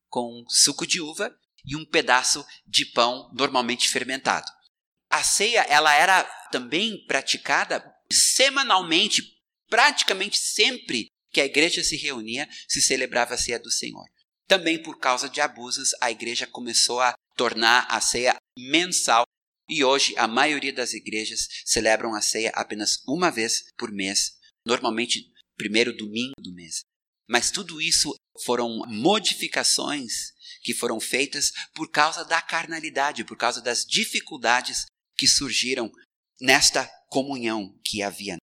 com 0.08 0.44
suco 0.48 0.86
de 0.86 1.00
uva 1.00 1.34
e 1.66 1.76
um 1.76 1.84
pedaço 1.84 2.46
de 2.66 2.86
pão 2.86 3.30
normalmente 3.34 3.88
fermentado. 3.88 4.46
A 5.10 5.22
ceia 5.22 5.62
ela 5.62 5.92
era 5.92 6.22
também 6.50 7.04
praticada 7.06 7.84
semanalmente, 8.10 9.22
praticamente 9.68 10.38
sempre 10.38 11.08
que 11.30 11.40
a 11.40 11.44
igreja 11.44 11.82
se 11.82 11.96
reunia, 11.96 12.48
se 12.68 12.80
celebrava 12.80 13.34
a 13.34 13.38
ceia 13.38 13.58
do 13.58 13.70
Senhor. 13.70 14.04
Também 14.46 14.80
por 14.80 14.98
causa 14.98 15.28
de 15.28 15.40
abusos, 15.40 15.90
a 16.00 16.10
igreja 16.10 16.46
começou 16.46 17.00
a 17.00 17.14
tornar 17.36 17.86
a 17.90 18.00
ceia 18.00 18.36
mensal 18.56 19.24
e 19.68 19.84
hoje 19.84 20.14
a 20.16 20.28
maioria 20.28 20.72
das 20.72 20.94
igrejas 20.94 21.48
celebram 21.64 22.14
a 22.14 22.22
ceia 22.22 22.50
apenas 22.54 23.02
uma 23.06 23.30
vez 23.30 23.64
por 23.76 23.90
mês, 23.90 24.32
normalmente 24.64 25.26
primeiro 25.56 25.96
domingo 25.96 26.34
do 26.38 26.54
mês. 26.54 26.80
Mas 27.28 27.50
tudo 27.50 27.80
isso 27.80 28.14
foram 28.44 28.84
modificações 28.86 30.32
que 30.66 30.74
foram 30.74 30.98
feitas 30.98 31.52
por 31.72 31.88
causa 31.88 32.24
da 32.24 32.42
carnalidade, 32.42 33.22
por 33.22 33.36
causa 33.36 33.62
das 33.62 33.86
dificuldades 33.86 34.84
que 35.16 35.28
surgiram 35.28 35.92
nesta 36.40 36.84
comunhão 37.08 37.72
que 37.84 38.02
havia. 38.02 38.36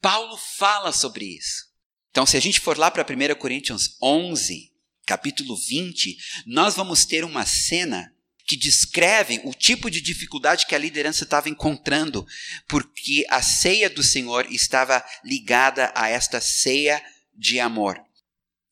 Paulo 0.00 0.36
fala 0.36 0.92
sobre 0.92 1.24
isso. 1.24 1.64
Então, 2.10 2.24
se 2.24 2.36
a 2.36 2.40
gente 2.40 2.60
for 2.60 2.78
lá 2.78 2.88
para 2.88 3.02
1 3.02 3.34
Coríntios 3.34 3.96
11, 4.00 4.70
capítulo 5.04 5.56
20, 5.56 6.16
nós 6.46 6.76
vamos 6.76 7.04
ter 7.04 7.24
uma 7.24 7.44
cena 7.44 8.14
que 8.46 8.56
descreve 8.56 9.40
o 9.42 9.52
tipo 9.52 9.90
de 9.90 10.00
dificuldade 10.00 10.66
que 10.66 10.74
a 10.76 10.78
liderança 10.78 11.24
estava 11.24 11.48
encontrando, 11.48 12.24
porque 12.68 13.26
a 13.28 13.42
ceia 13.42 13.90
do 13.90 14.04
Senhor 14.04 14.46
estava 14.52 15.04
ligada 15.24 15.92
a 15.96 16.08
esta 16.08 16.40
ceia 16.40 17.04
de 17.34 17.58
amor. 17.58 18.05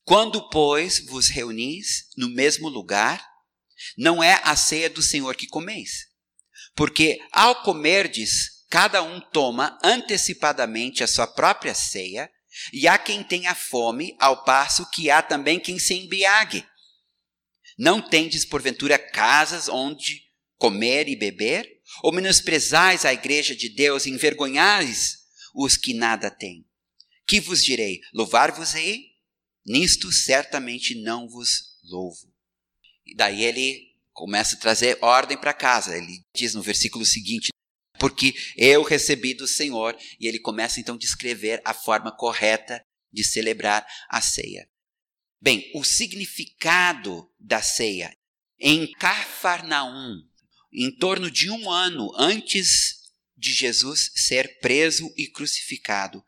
Quando, 0.04 0.48
pois, 0.50 1.04
vos 1.06 1.28
reunis 1.28 2.08
no 2.16 2.28
mesmo 2.28 2.68
lugar, 2.68 3.26
não 3.96 4.22
é 4.22 4.40
a 4.44 4.54
ceia 4.54 4.90
do 4.90 5.02
Senhor 5.02 5.34
que 5.34 5.46
comeis. 5.46 6.08
Porque 6.74 7.18
ao 7.32 7.62
comerdes, 7.62 8.64
cada 8.68 9.02
um 9.02 9.20
toma 9.20 9.78
antecipadamente 9.82 11.02
a 11.02 11.06
sua 11.06 11.26
própria 11.26 11.74
ceia, 11.74 12.30
e 12.72 12.86
há 12.86 12.98
quem 12.98 13.24
tenha 13.24 13.54
fome, 13.54 14.14
ao 14.20 14.44
passo 14.44 14.88
que 14.90 15.10
há 15.10 15.22
também 15.22 15.58
quem 15.58 15.78
se 15.78 15.94
embriague. 15.94 16.64
Não 17.78 18.00
tendes, 18.00 18.44
porventura, 18.44 18.98
casas 18.98 19.68
onde 19.68 20.22
comer 20.56 21.08
e 21.08 21.16
beber? 21.16 21.68
Ou 22.02 22.12
menosprezais 22.12 23.04
a 23.04 23.12
igreja 23.12 23.56
de 23.56 23.68
Deus 23.68 24.06
e 24.06 24.10
envergonhais 24.10 25.18
os 25.54 25.76
que 25.76 25.94
nada 25.94 26.30
têm? 26.30 26.64
Que 27.26 27.40
vos 27.40 27.64
direi? 27.64 28.00
Louvar-vos-ei? 28.12 29.13
Nisto 29.64 30.12
certamente 30.12 30.94
não 30.94 31.28
vos 31.28 31.78
louvo. 31.84 32.32
E 33.06 33.14
daí 33.14 33.42
ele 33.42 33.94
começa 34.12 34.56
a 34.56 34.58
trazer 34.58 34.98
ordem 35.00 35.38
para 35.38 35.54
casa. 35.54 35.96
Ele 35.96 36.24
diz 36.34 36.54
no 36.54 36.62
versículo 36.62 37.04
seguinte: 37.04 37.48
Porque 37.98 38.34
eu 38.56 38.82
recebi 38.82 39.34
do 39.34 39.46
Senhor. 39.46 39.96
E 40.20 40.26
ele 40.26 40.38
começa 40.38 40.80
então 40.80 40.94
a 40.94 40.98
descrever 40.98 41.60
a 41.64 41.72
forma 41.72 42.14
correta 42.14 42.82
de 43.12 43.24
celebrar 43.24 43.86
a 44.08 44.20
ceia. 44.20 44.68
Bem, 45.40 45.70
o 45.74 45.84
significado 45.84 47.30
da 47.38 47.62
ceia. 47.62 48.16
Em 48.58 48.90
Cafarnaum, 48.92 50.22
em 50.72 50.90
torno 50.96 51.30
de 51.30 51.50
um 51.50 51.70
ano 51.70 52.10
antes 52.16 53.04
de 53.36 53.52
Jesus 53.52 54.10
ser 54.14 54.58
preso 54.60 55.12
e 55.16 55.26
crucificado, 55.26 56.24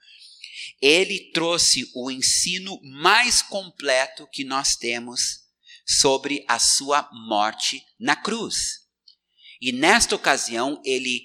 ele 0.80 1.30
trouxe 1.32 1.90
o 1.94 2.10
ensino 2.10 2.78
mais 2.82 3.42
completo 3.42 4.28
que 4.30 4.44
nós 4.44 4.76
temos 4.76 5.46
sobre 5.86 6.44
a 6.48 6.58
sua 6.58 7.08
morte 7.12 7.84
na 7.98 8.16
cruz. 8.16 8.86
E 9.60 9.72
nesta 9.72 10.14
ocasião, 10.14 10.80
ele 10.84 11.22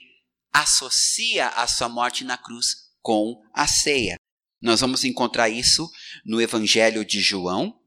associa 0.53 1.47
a 1.49 1.67
sua 1.67 1.89
morte 1.89 2.23
na 2.23 2.37
cruz 2.37 2.91
com 3.01 3.41
a 3.53 3.67
ceia. 3.67 4.15
Nós 4.61 4.79
vamos 4.79 5.03
encontrar 5.03 5.49
isso 5.49 5.89
no 6.23 6.39
Evangelho 6.39 7.03
de 7.03 7.19
João, 7.19 7.79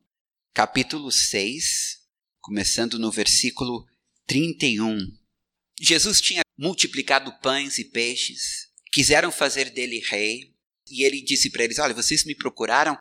capítulo 0.52 1.11
6, 1.11 2.00
começando 2.40 2.99
no 2.99 3.11
versículo 3.11 3.87
31. 4.26 4.99
Jesus 5.80 6.21
tinha 6.21 6.42
multiplicado 6.59 7.33
pães 7.40 7.78
e 7.78 7.85
peixes, 7.85 8.68
quiseram 8.92 9.30
fazer 9.30 9.71
dele 9.71 10.00
rei, 10.00 10.53
e 10.88 11.05
ele 11.05 11.23
disse 11.23 11.50
para 11.50 11.64
eles: 11.64 11.79
Olha, 11.79 11.95
vocês 11.95 12.25
me 12.25 12.35
procuraram 12.35 12.97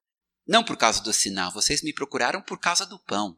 Não 0.48 0.64
por 0.64 0.78
causa 0.78 1.02
do 1.02 1.14
sinal, 1.14 1.52
vocês 1.52 1.82
me 1.82 1.94
procuraram 1.94 2.42
por 2.42 2.60
causa 2.60 2.86
do 2.86 3.00
pão. 3.00 3.38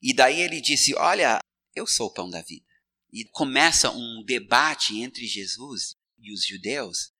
E 0.00 0.14
daí 0.14 0.40
ele 0.40 0.60
disse: 0.60 0.94
Olha, 0.94 1.38
eu 1.74 1.86
sou 1.86 2.08
o 2.08 2.12
pão 2.12 2.28
da 2.28 2.42
vida. 2.42 2.66
E 3.12 3.24
começa 3.26 3.90
um 3.90 4.22
debate 4.24 4.98
entre 5.00 5.26
Jesus 5.26 5.94
e 6.18 6.32
os 6.32 6.46
judeus, 6.46 7.12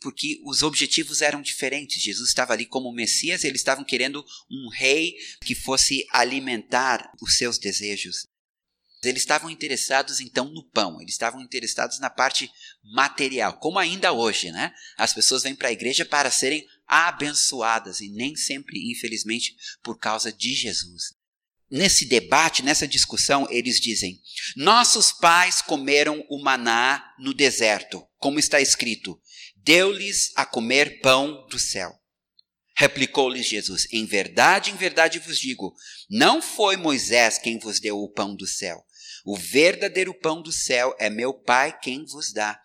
porque 0.00 0.40
os 0.44 0.62
objetivos 0.62 1.20
eram 1.20 1.42
diferentes. 1.42 2.02
Jesus 2.02 2.30
estava 2.30 2.52
ali 2.52 2.66
como 2.66 2.92
Messias, 2.92 3.44
eles 3.44 3.60
estavam 3.60 3.84
querendo 3.84 4.24
um 4.50 4.68
rei 4.68 5.14
que 5.42 5.54
fosse 5.54 6.06
alimentar 6.10 7.12
os 7.20 7.36
seus 7.36 7.58
desejos. 7.58 8.26
Eles 9.04 9.22
estavam 9.22 9.50
interessados 9.50 10.20
então 10.20 10.46
no 10.46 10.64
pão, 10.70 11.00
eles 11.00 11.14
estavam 11.14 11.40
interessados 11.40 11.98
na 11.98 12.10
parte 12.10 12.50
material, 12.82 13.58
como 13.58 13.78
ainda 13.78 14.12
hoje, 14.12 14.50
né? 14.52 14.72
As 14.96 15.12
pessoas 15.12 15.42
vêm 15.42 15.54
para 15.54 15.68
a 15.68 15.72
igreja 15.72 16.04
para 16.04 16.30
serem 16.30 16.66
abençoadas 16.86 18.00
e 18.00 18.08
nem 18.08 18.36
sempre, 18.36 18.90
infelizmente, 18.90 19.56
por 19.82 19.98
causa 19.98 20.32
de 20.32 20.54
Jesus. 20.54 21.14
Nesse 21.70 22.04
debate, 22.04 22.62
nessa 22.62 22.86
discussão, 22.86 23.48
eles 23.50 23.80
dizem: 23.80 24.20
Nossos 24.54 25.10
pais 25.10 25.60
comeram 25.62 26.24
o 26.28 26.42
maná 26.42 27.14
no 27.18 27.34
deserto, 27.34 28.06
como 28.18 28.38
está 28.38 28.60
escrito: 28.60 29.20
Deu-lhes 29.56 30.30
a 30.36 30.44
comer 30.44 31.00
pão 31.00 31.46
do 31.48 31.58
céu. 31.58 31.92
Replicou-lhes 32.76 33.46
Jesus: 33.46 33.86
Em 33.92 34.04
verdade, 34.04 34.70
em 34.70 34.76
verdade 34.76 35.18
vos 35.18 35.38
digo, 35.38 35.74
não 36.10 36.42
foi 36.42 36.76
Moisés 36.76 37.38
quem 37.38 37.58
vos 37.58 37.80
deu 37.80 37.98
o 37.98 38.10
pão 38.10 38.34
do 38.36 38.46
céu. 38.46 38.84
O 39.24 39.36
verdadeiro 39.36 40.12
pão 40.12 40.42
do 40.42 40.52
céu 40.52 40.94
é 40.98 41.08
meu 41.08 41.32
Pai 41.32 41.76
quem 41.80 42.04
vos 42.04 42.30
dá. 42.32 42.60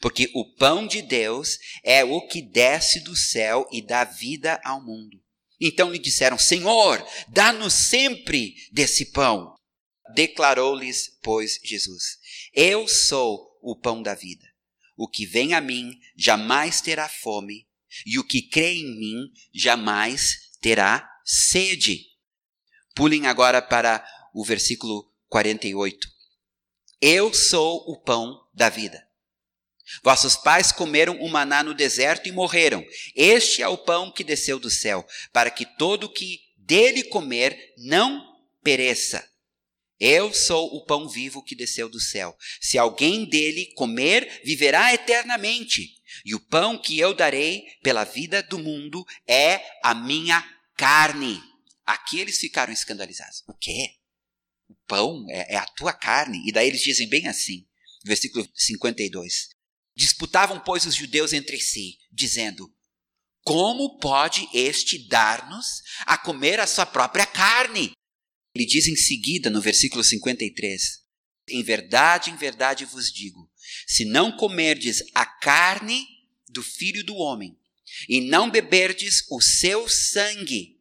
Porque 0.00 0.30
o 0.34 0.54
pão 0.54 0.86
de 0.86 1.00
Deus 1.00 1.58
é 1.82 2.04
o 2.04 2.26
que 2.26 2.42
desce 2.42 3.00
do 3.00 3.16
céu 3.16 3.66
e 3.72 3.82
dá 3.82 4.04
vida 4.04 4.60
ao 4.62 4.84
mundo. 4.84 5.18
Então 5.60 5.90
lhe 5.90 5.98
disseram: 5.98 6.38
Senhor, 6.38 7.02
dá-nos 7.28 7.72
sempre 7.72 8.54
desse 8.70 9.12
pão. 9.12 9.54
Declarou-lhes, 10.14 11.18
pois, 11.22 11.58
Jesus: 11.64 12.18
Eu 12.52 12.86
sou 12.86 13.58
o 13.62 13.74
pão 13.74 14.02
da 14.02 14.14
vida. 14.14 14.46
O 14.96 15.08
que 15.08 15.26
vem 15.26 15.54
a 15.54 15.60
mim 15.60 15.98
jamais 16.16 16.80
terá 16.80 17.08
fome, 17.08 17.66
e 18.06 18.18
o 18.18 18.24
que 18.24 18.42
crê 18.42 18.74
em 18.74 18.98
mim 18.98 19.32
jamais 19.52 20.50
terá 20.60 21.08
sede. 21.24 22.04
Pulem 22.94 23.26
agora 23.26 23.60
para 23.60 24.06
o 24.34 24.44
versículo 24.44 25.13
48. 25.34 26.08
Eu 27.00 27.34
sou 27.34 27.78
o 27.88 28.00
pão 28.00 28.40
da 28.54 28.68
vida. 28.68 29.04
Vossos 30.00 30.36
pais 30.36 30.70
comeram 30.70 31.20
o 31.20 31.28
maná 31.28 31.60
no 31.60 31.74
deserto 31.74 32.28
e 32.28 32.32
morreram. 32.32 32.86
Este 33.16 33.60
é 33.60 33.66
o 33.66 33.76
pão 33.76 34.12
que 34.12 34.22
desceu 34.22 34.60
do 34.60 34.70
céu, 34.70 35.04
para 35.32 35.50
que 35.50 35.66
todo 35.76 36.08
que 36.08 36.38
dele 36.56 37.02
comer 37.02 37.58
não 37.78 38.24
pereça. 38.62 39.28
Eu 39.98 40.32
sou 40.32 40.72
o 40.72 40.84
pão 40.84 41.08
vivo 41.08 41.42
que 41.42 41.56
desceu 41.56 41.88
do 41.88 41.98
céu. 41.98 42.36
Se 42.60 42.78
alguém 42.78 43.28
dele 43.28 43.72
comer, 43.74 44.40
viverá 44.44 44.94
eternamente. 44.94 46.00
E 46.24 46.32
o 46.32 46.40
pão 46.46 46.78
que 46.78 46.96
eu 46.96 47.12
darei 47.12 47.64
pela 47.82 48.04
vida 48.04 48.40
do 48.40 48.56
mundo 48.56 49.04
é 49.26 49.60
a 49.82 49.96
minha 49.96 50.40
carne. 50.76 51.42
Aqui 51.84 52.20
eles 52.20 52.38
ficaram 52.38 52.72
escandalizados. 52.72 53.42
O 53.48 53.54
quê? 53.54 53.96
O 54.68 54.74
pão 54.86 55.26
é, 55.30 55.54
é 55.54 55.56
a 55.56 55.66
tua 55.66 55.92
carne. 55.92 56.42
E 56.46 56.52
daí 56.52 56.68
eles 56.68 56.82
dizem 56.82 57.08
bem 57.08 57.26
assim, 57.26 57.66
versículo 58.04 58.48
52. 58.54 59.48
Disputavam, 59.96 60.60
pois, 60.60 60.86
os 60.86 60.94
judeus 60.94 61.32
entre 61.32 61.60
si, 61.60 61.98
dizendo: 62.12 62.72
Como 63.44 63.98
pode 63.98 64.48
este 64.52 64.98
dar-nos 65.08 65.82
a 66.00 66.18
comer 66.18 66.58
a 66.60 66.66
sua 66.66 66.86
própria 66.86 67.26
carne? 67.26 67.92
Ele 68.54 68.66
diz 68.66 68.86
em 68.86 68.96
seguida, 68.96 69.50
no 69.50 69.60
versículo 69.60 70.02
53, 70.02 71.00
Em 71.48 71.62
verdade, 71.62 72.30
em 72.30 72.36
verdade 72.36 72.84
vos 72.84 73.12
digo: 73.12 73.50
se 73.86 74.04
não 74.04 74.36
comerdes 74.36 75.02
a 75.14 75.26
carne 75.26 76.06
do 76.48 76.62
filho 76.62 77.04
do 77.04 77.16
homem, 77.16 77.56
e 78.08 78.20
não 78.20 78.50
beberdes 78.50 79.24
o 79.30 79.40
seu 79.40 79.88
sangue, 79.88 80.80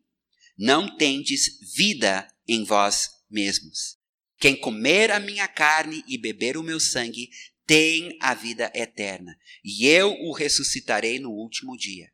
não 0.58 0.98
tendes 0.98 1.60
vida 1.76 2.28
em 2.48 2.64
vós 2.64 3.10
mesmos. 3.34 3.98
Quem 4.38 4.56
comer 4.56 5.12
a 5.12 5.20
minha 5.20 5.48
carne 5.48 6.04
e 6.08 6.18
beber 6.18 6.56
o 6.56 6.64
meu 6.64 6.80
sangue 6.80 7.30
tem 7.66 8.18
a 8.22 8.34
vida 8.34 8.72
eterna, 8.76 9.38
e 9.64 9.88
eu 9.88 10.14
o 10.22 10.34
ressuscitarei 10.34 11.20
no 11.20 11.32
último 11.32 11.78
dia. 11.78 12.10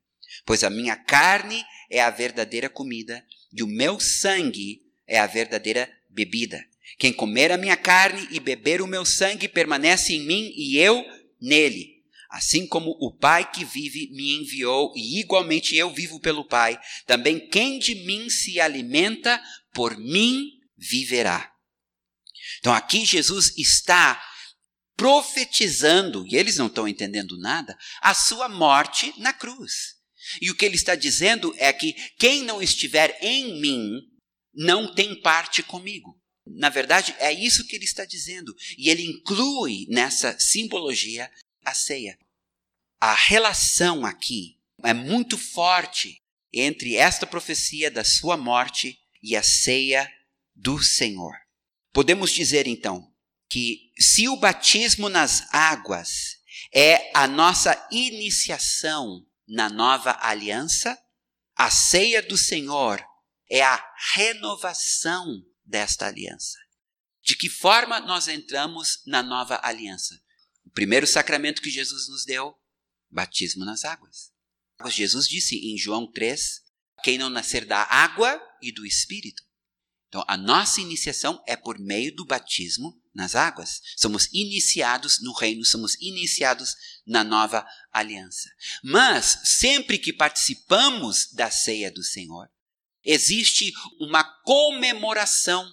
Pois 0.45 0.63
a 0.63 0.69
minha 0.69 0.95
carne 0.95 1.63
é 1.89 1.99
a 1.99 2.09
verdadeira 2.09 2.69
comida, 2.69 3.25
e 3.51 3.63
o 3.63 3.67
meu 3.67 3.99
sangue 3.99 4.81
é 5.07 5.19
a 5.19 5.25
verdadeira 5.25 5.91
bebida. 6.07 6.63
Quem 6.97 7.11
comer 7.11 7.51
a 7.51 7.57
minha 7.57 7.77
carne 7.77 8.27
e 8.31 8.39
beber 8.39 8.81
o 8.81 8.87
meu 8.87 9.05
sangue 9.05 9.47
permanece 9.47 10.13
em 10.13 10.25
mim 10.25 10.53
e 10.55 10.77
eu 10.77 11.03
nele. 11.41 11.99
Assim 12.29 12.67
como 12.67 12.95
o 12.99 13.11
Pai 13.11 13.49
que 13.51 13.65
vive 13.65 14.07
me 14.11 14.35
enviou, 14.41 14.93
e 14.95 15.19
igualmente 15.19 15.75
eu 15.75 15.89
vivo 15.91 16.19
pelo 16.19 16.45
Pai, 16.45 16.79
também 17.07 17.39
quem 17.39 17.79
de 17.79 17.95
mim 18.05 18.29
se 18.29 18.59
alimenta, 18.59 19.41
por 19.73 19.97
mim 19.97 20.58
viverá. 20.79 21.51
Então 22.59 22.73
aqui 22.73 23.05
Jesus 23.05 23.57
está 23.57 24.23
profetizando, 24.95 26.25
e 26.27 26.35
eles 26.35 26.57
não 26.57 26.67
estão 26.67 26.87
entendendo 26.87 27.37
nada, 27.37 27.77
a 28.01 28.13
sua 28.13 28.49
morte 28.49 29.13
na 29.17 29.31
cruz. 29.31 29.95
E 30.41 30.51
o 30.51 30.55
que 30.55 30.65
ele 30.65 30.75
está 30.75 30.95
dizendo 30.95 31.53
é 31.57 31.71
que 31.71 31.93
quem 32.17 32.43
não 32.43 32.61
estiver 32.61 33.17
em 33.21 33.59
mim 33.61 34.01
não 34.53 34.93
tem 34.93 35.19
parte 35.21 35.63
comigo. 35.63 36.19
Na 36.45 36.69
verdade, 36.69 37.15
é 37.19 37.31
isso 37.31 37.65
que 37.65 37.75
ele 37.75 37.85
está 37.85 38.03
dizendo. 38.03 38.53
E 38.77 38.89
ele 38.89 39.03
inclui 39.03 39.85
nessa 39.87 40.37
simbologia 40.39 41.31
a 41.63 41.73
ceia. 41.73 42.17
A 42.99 43.13
relação 43.13 44.05
aqui 44.05 44.57
é 44.83 44.93
muito 44.93 45.37
forte 45.37 46.21
entre 46.51 46.95
esta 46.95 47.25
profecia 47.25 47.89
da 47.89 48.03
sua 48.03 48.35
morte 48.35 48.99
e 49.21 49.35
a 49.35 49.43
ceia 49.43 50.11
do 50.59 50.81
Senhor. 50.83 51.33
Podemos 51.93 52.31
dizer 52.31 52.67
então 52.67 53.11
que 53.49 53.91
se 53.97 54.27
o 54.27 54.37
batismo 54.37 55.09
nas 55.09 55.51
águas 55.53 56.37
é 56.73 57.11
a 57.17 57.27
nossa 57.27 57.87
iniciação 57.91 59.25
na 59.47 59.69
nova 59.69 60.17
aliança, 60.21 60.97
a 61.55 61.71
ceia 61.71 62.21
do 62.21 62.37
Senhor 62.37 63.03
é 63.49 63.63
a 63.63 63.83
renovação 64.13 65.25
desta 65.65 66.07
aliança. 66.07 66.57
De 67.23 67.35
que 67.35 67.49
forma 67.49 67.99
nós 67.99 68.27
entramos 68.27 69.01
na 69.07 69.23
nova 69.23 69.59
aliança? 69.63 70.19
O 70.65 70.69
primeiro 70.69 71.07
sacramento 71.07 71.61
que 71.61 71.71
Jesus 71.71 72.07
nos 72.09 72.25
deu, 72.25 72.53
batismo 73.09 73.65
nas 73.65 73.83
águas. 73.83 74.31
Jesus 74.87 75.27
disse 75.27 75.55
em 75.55 75.77
João 75.77 76.09
3: 76.11 76.61
Quem 77.03 77.17
não 77.17 77.29
nascer 77.29 77.65
da 77.65 77.83
água 77.83 78.39
e 78.61 78.71
do 78.71 78.85
espírito 78.85 79.48
então, 80.09 80.25
a 80.27 80.35
nossa 80.35 80.81
iniciação 80.81 81.41
é 81.45 81.55
por 81.55 81.77
meio 81.77 82.13
do 82.15 82.25
batismo 82.25 82.99
nas 83.13 83.35
águas. 83.35 83.79
Somos 83.95 84.27
iniciados 84.33 85.21
no 85.21 85.31
reino, 85.31 85.63
somos 85.63 85.95
iniciados 86.01 86.75
na 87.05 87.23
nova 87.23 87.63
aliança. 87.93 88.49
Mas, 88.83 89.39
sempre 89.43 89.99
que 89.99 90.11
participamos 90.11 91.31
da 91.31 91.51
ceia 91.51 91.91
do 91.91 92.03
Senhor, 92.03 92.49
existe 93.03 93.71
uma 93.99 94.23
comemoração. 94.23 95.71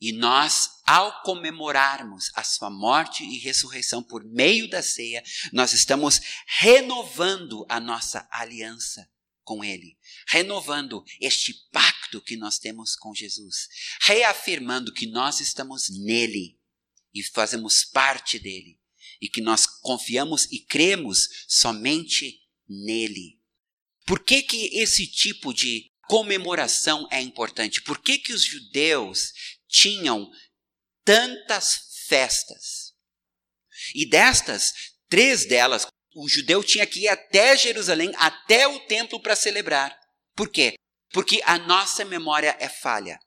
E 0.00 0.10
nós, 0.10 0.68
ao 0.84 1.22
comemorarmos 1.22 2.32
a 2.34 2.42
sua 2.42 2.68
morte 2.68 3.22
e 3.22 3.38
ressurreição 3.38 4.02
por 4.02 4.24
meio 4.24 4.68
da 4.68 4.82
ceia, 4.82 5.22
nós 5.52 5.72
estamos 5.72 6.20
renovando 6.58 7.64
a 7.68 7.78
nossa 7.78 8.26
aliança 8.28 9.08
com 9.44 9.62
Ele, 9.62 9.96
renovando 10.26 11.04
este 11.20 11.54
pacto 11.70 12.01
que 12.20 12.36
nós 12.36 12.58
temos 12.58 12.96
com 12.96 13.14
Jesus, 13.14 13.68
reafirmando 14.02 14.92
que 14.92 15.06
nós 15.06 15.40
estamos 15.40 15.88
nele 15.88 16.58
e 17.14 17.22
fazemos 17.22 17.84
parte 17.84 18.38
dele, 18.38 18.80
e 19.20 19.28
que 19.28 19.40
nós 19.40 19.66
confiamos 19.66 20.50
e 20.50 20.58
cremos 20.60 21.28
somente 21.46 22.40
nele. 22.68 23.40
Por 24.04 24.24
que, 24.24 24.42
que 24.42 24.78
esse 24.78 25.06
tipo 25.06 25.52
de 25.52 25.90
comemoração 26.08 27.06
é 27.10 27.20
importante? 27.20 27.82
Por 27.82 28.02
que, 28.02 28.18
que 28.18 28.32
os 28.32 28.44
judeus 28.44 29.32
tinham 29.68 30.30
tantas 31.04 32.04
festas? 32.08 32.94
E 33.94 34.06
destas, 34.06 34.72
três 35.08 35.46
delas, 35.46 35.86
o 36.14 36.28
judeu 36.28 36.62
tinha 36.62 36.86
que 36.86 37.00
ir 37.00 37.08
até 37.08 37.56
Jerusalém, 37.56 38.12
até 38.16 38.66
o 38.66 38.80
templo 38.80 39.20
para 39.20 39.36
celebrar. 39.36 39.96
Por 40.34 40.50
quê? 40.50 40.74
Porque 41.12 41.40
a 41.44 41.58
nossa 41.58 42.04
memória 42.04 42.56
é 42.58 42.68
falha. 42.68 43.18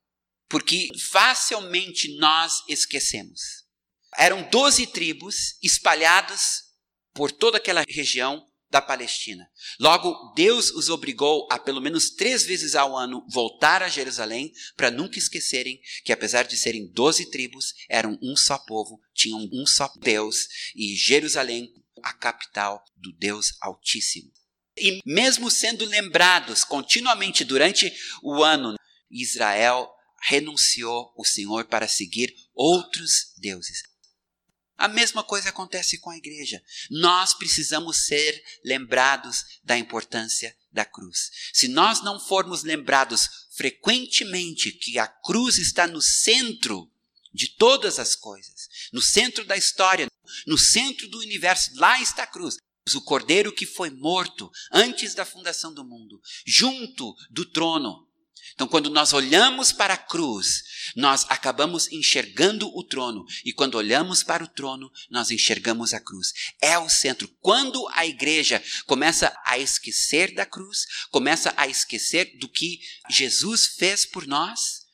Porque 0.48 0.90
facilmente 1.12 2.18
nós 2.18 2.64
esquecemos. 2.68 3.42
Eram 4.18 4.48
doze 4.50 4.88
tribos 4.88 5.58
espalhadas 5.62 6.64
por 7.14 7.32
toda 7.32 7.58
aquela 7.58 7.84
região 7.88 8.46
da 8.70 8.82
Palestina. 8.82 9.50
Logo, 9.80 10.34
Deus 10.36 10.70
os 10.72 10.90
obrigou 10.90 11.48
a, 11.52 11.58
pelo 11.58 11.80
menos 11.80 12.10
três 12.10 12.44
vezes 12.44 12.76
ao 12.76 12.96
ano, 12.96 13.26
voltar 13.30 13.82
a 13.82 13.88
Jerusalém, 13.88 14.52
para 14.76 14.92
nunca 14.92 15.18
esquecerem 15.18 15.80
que, 16.04 16.12
apesar 16.12 16.44
de 16.44 16.58
serem 16.58 16.92
doze 16.92 17.30
tribos, 17.30 17.74
eram 17.90 18.20
um 18.22 18.36
só 18.36 18.58
povo, 18.58 19.00
tinham 19.14 19.48
um 19.54 19.66
só 19.66 19.90
Deus, 19.98 20.48
e 20.76 20.96
Jerusalém, 20.96 21.74
a 22.04 22.12
capital 22.14 22.84
do 22.98 23.14
Deus 23.14 23.56
Altíssimo. 23.62 24.32
E 24.78 25.02
mesmo 25.06 25.50
sendo 25.50 25.86
lembrados 25.86 26.64
continuamente 26.64 27.44
durante 27.44 27.94
o 28.22 28.44
ano, 28.44 28.76
Israel 29.10 29.90
renunciou 30.28 31.14
o 31.16 31.24
Senhor 31.24 31.66
para 31.66 31.88
seguir 31.88 32.36
outros 32.54 33.34
deuses. 33.38 33.84
A 34.78 34.90
mesma 34.90 35.24
coisa 35.24 35.50
acontece 35.50 35.98
com 36.00 36.10
a 36.10 36.18
igreja. 36.18 36.62
Nós 36.90 37.34
precisamos 37.34 38.06
ser 38.06 38.44
lembrados 38.64 39.60
da 39.64 39.78
importância 39.78 40.56
da 40.72 40.84
cruz. 40.84 41.32
Se 41.54 41.70
nós 41.70 42.04
não 42.04 42.20
formos 42.20 42.64
lembrados 42.64 43.48
frequentemente 43.56 44.74
que 44.74 45.00
a 45.00 45.08
cruz 45.08 45.58
está 45.58 45.88
no 45.88 46.02
centro 46.02 46.92
de 47.34 47.48
todas 47.50 48.00
as 48.00 48.16
coisas, 48.16 48.68
no 48.92 49.02
centro 49.02 49.46
da 49.46 49.56
história, 49.56 50.08
no 50.46 50.58
centro 50.58 51.08
do 51.08 51.20
universo, 51.20 51.72
lá 51.76 52.02
está 52.02 52.24
a 52.24 52.28
cruz. 52.28 52.58
O 52.94 53.02
cordeiro 53.02 53.52
que 53.52 53.66
foi 53.66 53.90
morto 53.90 54.52
antes 54.72 55.16
da 55.16 55.26
fundação 55.26 55.74
do 55.74 55.84
mundo, 55.84 56.22
junto 56.46 57.16
do 57.32 57.44
trono, 57.46 58.06
então, 58.56 58.68
quando 58.70 58.90
nós 58.90 59.12
olhamos 59.12 59.74
para 59.74 59.96
a 59.96 59.98
cruz, 59.98 60.64
nós 60.96 61.26
acabamos 61.28 61.92
enxergando 61.92 62.70
o 62.74 62.84
trono. 62.84 63.26
E 63.44 63.52
quando 63.52 63.76
olhamos 63.76 64.24
para 64.24 64.44
o 64.44 64.48
trono, 64.48 64.90
nós 65.10 65.30
enxergamos 65.30 65.94
a 65.94 66.00
cruz. 66.00 66.32
É 66.62 66.80
o 66.80 66.88
centro. 66.88 67.28
Quando 67.42 67.86
a 67.92 68.06
igreja 68.06 68.64
começa 68.86 69.36
a 69.46 69.58
esquecer 69.58 70.34
da 70.34 70.46
cruz, 70.46 70.86
começa 71.12 71.54
a 71.58 71.68
esquecer 71.68 72.38
do 72.38 72.48
que 72.48 72.80
Jesus 73.10 73.66
fez 73.66 74.06
por 74.06 74.26
nós, 74.26 74.86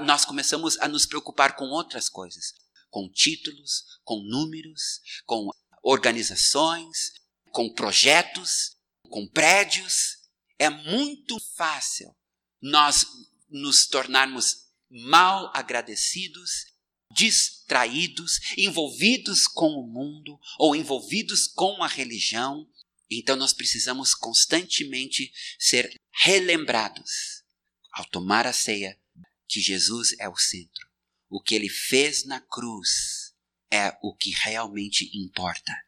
nós 0.00 0.24
começamos 0.24 0.76
a 0.80 0.88
nos 0.88 1.06
preocupar 1.06 1.54
com 1.54 1.66
outras 1.66 2.08
coisas. 2.08 2.54
Com 2.90 3.08
títulos, 3.08 3.84
com 4.02 4.20
números, 4.20 5.00
com 5.24 5.48
organizações, 5.84 7.12
com 7.56 7.72
projetos, 7.72 8.76
com 9.08 9.26
prédios. 9.26 10.18
É 10.58 10.68
muito 10.68 11.40
fácil 11.56 12.14
nós 12.60 13.06
nos 13.48 13.86
tornarmos 13.86 14.66
mal 14.90 15.50
agradecidos, 15.54 16.66
distraídos, 17.14 18.40
envolvidos 18.58 19.48
com 19.48 19.68
o 19.68 19.86
mundo 19.86 20.38
ou 20.58 20.76
envolvidos 20.76 21.46
com 21.46 21.82
a 21.82 21.88
religião. 21.88 22.70
Então 23.10 23.36
nós 23.36 23.54
precisamos 23.54 24.14
constantemente 24.14 25.32
ser 25.58 25.94
relembrados 26.12 27.42
ao 27.90 28.04
tomar 28.10 28.46
a 28.46 28.52
ceia 28.52 29.00
que 29.48 29.62
Jesus 29.62 30.14
é 30.18 30.28
o 30.28 30.36
centro. 30.36 30.86
O 31.30 31.40
que 31.40 31.54
ele 31.54 31.70
fez 31.70 32.26
na 32.26 32.38
cruz 32.38 33.34
é 33.72 33.96
o 34.02 34.14
que 34.14 34.30
realmente 34.42 35.10
importa. 35.16 35.85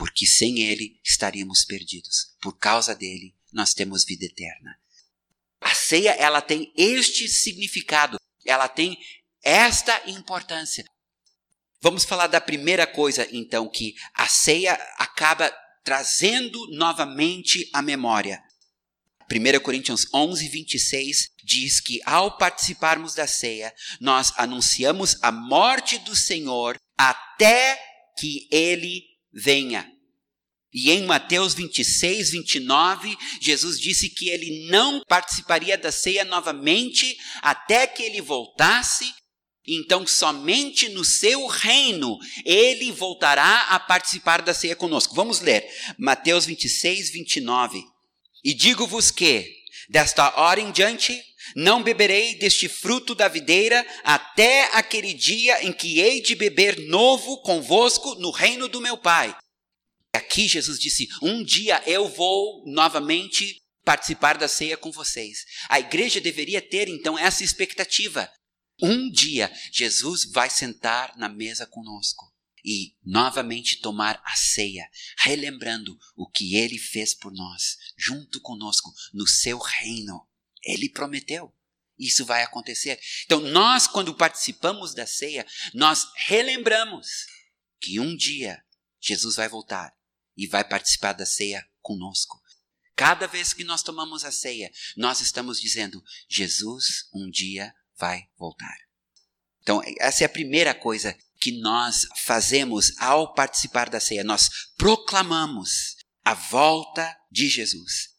Porque 0.00 0.24
sem 0.24 0.60
ele 0.60 0.98
estaríamos 1.04 1.62
perdidos. 1.62 2.34
Por 2.40 2.56
causa 2.56 2.94
dele, 2.94 3.34
nós 3.52 3.74
temos 3.74 4.02
vida 4.02 4.24
eterna. 4.24 4.74
A 5.60 5.74
ceia, 5.74 6.12
ela 6.12 6.40
tem 6.40 6.72
este 6.74 7.28
significado, 7.28 8.16
ela 8.46 8.66
tem 8.66 8.96
esta 9.42 10.00
importância. 10.08 10.86
Vamos 11.82 12.02
falar 12.02 12.28
da 12.28 12.40
primeira 12.40 12.86
coisa, 12.86 13.28
então, 13.30 13.68
que 13.68 13.94
a 14.14 14.26
ceia 14.26 14.72
acaba 14.96 15.54
trazendo 15.84 16.66
novamente 16.70 17.68
a 17.70 17.82
memória. 17.82 18.42
1 19.30 19.60
Coríntios 19.60 20.06
11, 20.14 20.48
26 20.48 21.30
diz 21.44 21.78
que 21.78 22.00
ao 22.06 22.38
participarmos 22.38 23.14
da 23.14 23.26
ceia, 23.26 23.70
nós 24.00 24.32
anunciamos 24.38 25.22
a 25.22 25.30
morte 25.30 25.98
do 25.98 26.16
Senhor 26.16 26.80
até 26.96 27.78
que 28.18 28.48
ele 28.50 29.09
venha. 29.32 29.90
E 30.72 30.90
em 30.90 31.02
Mateus 31.02 31.52
26, 31.54 32.30
29, 32.30 33.16
Jesus 33.40 33.80
disse 33.80 34.08
que 34.08 34.28
ele 34.28 34.68
não 34.68 35.02
participaria 35.08 35.76
da 35.76 35.90
ceia 35.90 36.24
novamente 36.24 37.16
até 37.42 37.86
que 37.86 38.02
ele 38.02 38.20
voltasse. 38.20 39.12
Então, 39.66 40.06
somente 40.06 40.88
no 40.88 41.04
seu 41.04 41.46
reino 41.46 42.16
ele 42.44 42.92
voltará 42.92 43.62
a 43.70 43.80
participar 43.80 44.42
da 44.42 44.54
ceia 44.54 44.76
conosco. 44.76 45.14
Vamos 45.14 45.40
ler 45.40 45.68
Mateus 45.98 46.46
26, 46.46 47.10
29. 47.10 47.82
E 48.44 48.54
digo-vos 48.54 49.10
que, 49.10 49.52
desta 49.88 50.40
hora 50.40 50.60
em 50.60 50.70
diante, 50.70 51.20
não 51.54 51.82
beberei 51.82 52.34
deste 52.36 52.68
fruto 52.68 53.14
da 53.14 53.28
videira 53.28 53.86
até 54.02 54.64
aquele 54.76 55.12
dia 55.12 55.64
em 55.64 55.72
que 55.72 56.00
hei 56.00 56.20
de 56.20 56.34
beber 56.34 56.78
novo 56.88 57.40
convosco 57.42 58.14
no 58.16 58.30
reino 58.30 58.68
do 58.68 58.80
meu 58.80 58.96
Pai. 58.96 59.36
Aqui 60.14 60.48
Jesus 60.48 60.78
disse: 60.78 61.08
Um 61.22 61.42
dia 61.42 61.82
eu 61.86 62.08
vou 62.08 62.64
novamente 62.66 63.60
participar 63.84 64.36
da 64.36 64.48
ceia 64.48 64.76
com 64.76 64.90
vocês. 64.90 65.44
A 65.68 65.80
igreja 65.80 66.20
deveria 66.20 66.60
ter 66.60 66.88
então 66.88 67.18
essa 67.18 67.44
expectativa. 67.44 68.30
Um 68.82 69.10
dia 69.10 69.52
Jesus 69.72 70.24
vai 70.30 70.48
sentar 70.48 71.16
na 71.16 71.28
mesa 71.28 71.66
conosco 71.66 72.30
e 72.64 72.94
novamente 73.04 73.80
tomar 73.80 74.20
a 74.24 74.34
ceia, 74.36 74.88
relembrando 75.18 75.96
o 76.16 76.28
que 76.28 76.56
ele 76.56 76.78
fez 76.78 77.14
por 77.14 77.32
nós, 77.32 77.76
junto 77.96 78.40
conosco, 78.40 78.92
no 79.12 79.26
seu 79.26 79.58
reino. 79.58 80.26
Ele 80.62 80.88
prometeu. 80.88 81.54
Isso 81.98 82.24
vai 82.24 82.42
acontecer. 82.42 82.98
Então, 83.24 83.40
nós, 83.40 83.86
quando 83.86 84.14
participamos 84.14 84.94
da 84.94 85.06
ceia, 85.06 85.46
nós 85.74 86.06
relembramos 86.16 87.26
que 87.78 88.00
um 88.00 88.16
dia 88.16 88.62
Jesus 88.98 89.36
vai 89.36 89.48
voltar 89.48 89.92
e 90.36 90.46
vai 90.46 90.66
participar 90.66 91.12
da 91.12 91.26
ceia 91.26 91.66
conosco. 91.82 92.40
Cada 92.96 93.26
vez 93.26 93.52
que 93.52 93.64
nós 93.64 93.82
tomamos 93.82 94.24
a 94.24 94.32
ceia, 94.32 94.70
nós 94.96 95.20
estamos 95.20 95.60
dizendo: 95.60 96.02
Jesus 96.28 97.08
um 97.14 97.30
dia 97.30 97.74
vai 97.98 98.28
voltar. 98.38 98.76
Então, 99.62 99.82
essa 99.98 100.24
é 100.24 100.26
a 100.26 100.30
primeira 100.30 100.74
coisa 100.74 101.16
que 101.40 101.52
nós 101.60 102.06
fazemos 102.24 102.96
ao 102.98 103.34
participar 103.34 103.88
da 103.88 104.00
ceia. 104.00 104.24
Nós 104.24 104.48
proclamamos 104.76 105.96
a 106.24 106.34
volta 106.34 107.16
de 107.30 107.48
Jesus. 107.48 108.10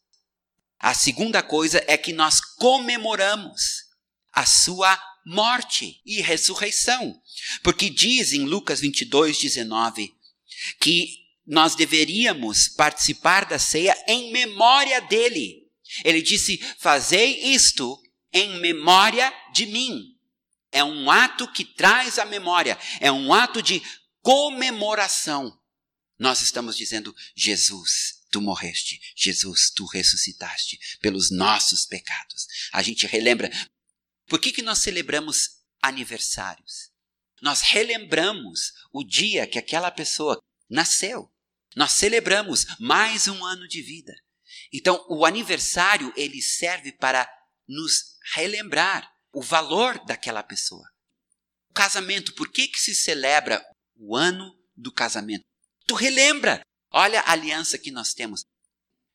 A 0.82 0.94
segunda 0.94 1.44
coisa 1.44 1.82
é 1.86 1.96
que 1.96 2.12
nós 2.12 2.40
comemoramos 2.40 3.84
a 4.32 4.44
sua 4.44 5.00
morte 5.24 6.00
e 6.04 6.20
ressurreição. 6.20 7.22
Porque 7.62 7.88
diz 7.88 8.32
em 8.32 8.44
Lucas 8.44 8.80
22, 8.80 9.38
19, 9.38 10.12
que 10.80 11.22
nós 11.46 11.76
deveríamos 11.76 12.66
participar 12.66 13.44
da 13.44 13.60
ceia 13.60 13.96
em 14.08 14.32
memória 14.32 15.00
dele. 15.02 15.70
Ele 16.04 16.20
disse: 16.20 16.58
Fazei 16.80 17.40
isto 17.54 18.02
em 18.32 18.58
memória 18.58 19.32
de 19.54 19.66
mim. 19.66 20.16
É 20.72 20.82
um 20.82 21.08
ato 21.08 21.46
que 21.52 21.64
traz 21.64 22.18
a 22.18 22.24
memória, 22.24 22.76
é 22.98 23.12
um 23.12 23.32
ato 23.32 23.62
de 23.62 23.80
comemoração. 24.20 25.56
Nós 26.18 26.42
estamos 26.42 26.76
dizendo: 26.76 27.14
Jesus, 27.36 28.21
tu 28.32 28.40
morreste, 28.40 28.98
Jesus, 29.14 29.70
tu 29.70 29.84
ressuscitaste 29.84 30.78
pelos 31.00 31.30
nossos 31.30 31.86
pecados. 31.86 32.46
A 32.72 32.82
gente 32.82 33.06
relembra. 33.06 33.50
Por 34.26 34.40
que, 34.40 34.50
que 34.50 34.62
nós 34.62 34.78
celebramos 34.78 35.62
aniversários? 35.80 36.90
Nós 37.40 37.60
relembramos 37.60 38.72
o 38.92 39.04
dia 39.04 39.46
que 39.46 39.58
aquela 39.58 39.90
pessoa 39.90 40.40
nasceu. 40.68 41.30
Nós 41.76 41.92
celebramos 41.92 42.64
mais 42.80 43.28
um 43.28 43.44
ano 43.44 43.68
de 43.68 43.82
vida. 43.82 44.14
Então, 44.72 45.04
o 45.08 45.24
aniversário 45.24 46.12
ele 46.16 46.40
serve 46.40 46.92
para 46.92 47.28
nos 47.68 48.16
relembrar 48.34 49.10
o 49.32 49.42
valor 49.42 50.02
daquela 50.04 50.42
pessoa. 50.42 50.86
O 51.70 51.74
casamento, 51.74 52.34
por 52.34 52.50
que 52.50 52.68
que 52.68 52.78
se 52.78 52.94
celebra 52.94 53.64
o 53.96 54.16
ano 54.16 54.54
do 54.76 54.92
casamento? 54.92 55.42
Tu 55.86 55.94
relembra. 55.94 56.62
Olha 56.92 57.20
a 57.20 57.32
aliança 57.32 57.78
que 57.78 57.90
nós 57.90 58.12
temos. 58.12 58.44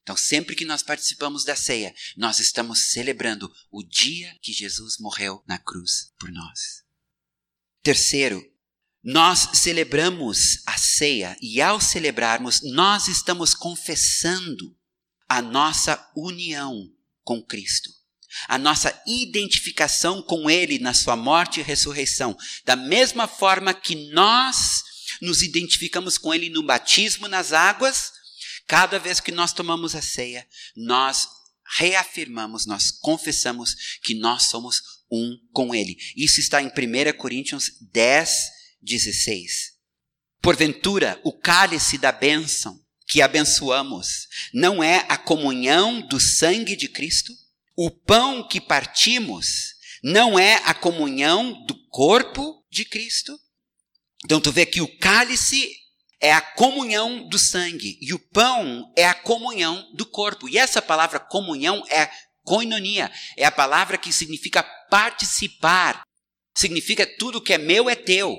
Então, 0.02 0.16
sempre 0.16 0.56
que 0.56 0.64
nós 0.64 0.82
participamos 0.82 1.44
da 1.44 1.56
ceia, 1.56 1.94
nós 2.16 2.40
estamos 2.40 2.92
celebrando 2.92 3.54
o 3.70 3.84
dia 3.84 4.34
que 4.42 4.54
Jesus 4.54 4.98
morreu 5.00 5.44
na 5.46 5.58
cruz 5.58 6.14
por 6.18 6.32
nós. 6.32 6.84
Terceiro, 7.84 8.42
nós 9.04 9.50
celebramos 9.54 10.62
a 10.66 10.78
ceia 10.78 11.38
e 11.42 11.62
ao 11.62 11.80
celebrarmos, 11.80 12.62
nós 12.64 13.08
estamos 13.08 13.54
confessando 13.54 14.76
a 15.28 15.42
nossa 15.42 16.10
união 16.16 16.90
com 17.24 17.44
Cristo, 17.44 17.90
a 18.48 18.58
nossa 18.58 19.02
identificação 19.06 20.22
com 20.22 20.50
Ele 20.50 20.80
na 20.80 20.94
Sua 20.94 21.16
morte 21.16 21.60
e 21.60 21.64
ressurreição, 21.64 22.38
da 22.66 22.76
mesma 22.76 23.28
forma 23.28 23.74
que 23.74 24.10
nós 24.12 24.84
nos 25.22 25.42
identificamos 25.42 26.18
com 26.18 26.34
Ele 26.34 26.50
no 26.50 26.64
batismo 26.64 27.28
nas 27.28 27.54
águas, 27.54 28.12
Cada 28.68 29.00
vez 29.00 29.22
que 29.22 29.32
nós 29.32 29.54
tomamos 29.54 29.96
a 29.96 30.02
ceia, 30.02 30.46
nós 30.76 31.30
reafirmamos, 31.78 32.66
nós 32.66 32.92
confessamos 32.92 33.76
que 34.04 34.14
nós 34.14 34.44
somos 34.44 34.82
um 35.10 35.38
com 35.54 35.74
Ele. 35.74 35.98
Isso 36.18 36.42
está 36.42 36.62
em 36.62 36.68
1 36.68 37.18
Coríntios 37.18 37.72
10, 37.94 38.50
16. 38.82 39.78
Porventura, 40.42 41.20
o 41.24 41.32
cálice 41.32 41.98
da 41.98 42.12
bênção 42.12 42.78
que 43.08 43.22
abençoamos 43.22 44.28
não 44.54 44.84
é 44.84 45.06
a 45.08 45.18
comunhão 45.18 46.02
do 46.02 46.20
sangue 46.20 46.76
de 46.76 46.90
Cristo? 46.90 47.32
O 47.74 47.90
pão 47.90 48.46
que 48.46 48.60
partimos 48.60 49.76
não 50.04 50.38
é 50.38 50.56
a 50.66 50.74
comunhão 50.74 51.66
do 51.66 51.76
corpo 51.88 52.66
de 52.70 52.84
Cristo? 52.84 53.40
Então 54.26 54.42
tu 54.42 54.52
vê 54.52 54.66
que 54.66 54.82
o 54.82 54.98
cálice 55.00 55.72
é 56.20 56.34
a 56.34 56.42
comunhão 56.42 57.28
do 57.28 57.38
sangue 57.38 57.98
e 58.02 58.14
o 58.14 58.20
pão 58.20 58.92
é 58.96 59.06
a 59.06 59.14
comunhão 59.14 59.88
do 59.94 60.06
corpo. 60.06 60.50
E 60.50 60.58
essa 60.58 60.82
palavra 60.82 61.20
comunhão 61.20 61.84
é 61.90 62.10
koinonia, 62.44 63.12
é 63.36 63.46
a 63.46 63.52
palavra 63.52 63.98
que 63.98 64.12
significa 64.12 64.64
participar. 64.90 66.02
Significa 66.58 67.06
tudo 67.18 67.42
que 67.42 67.54
é 67.54 67.58
meu 67.58 67.90
é 67.90 67.96
teu. 67.96 68.36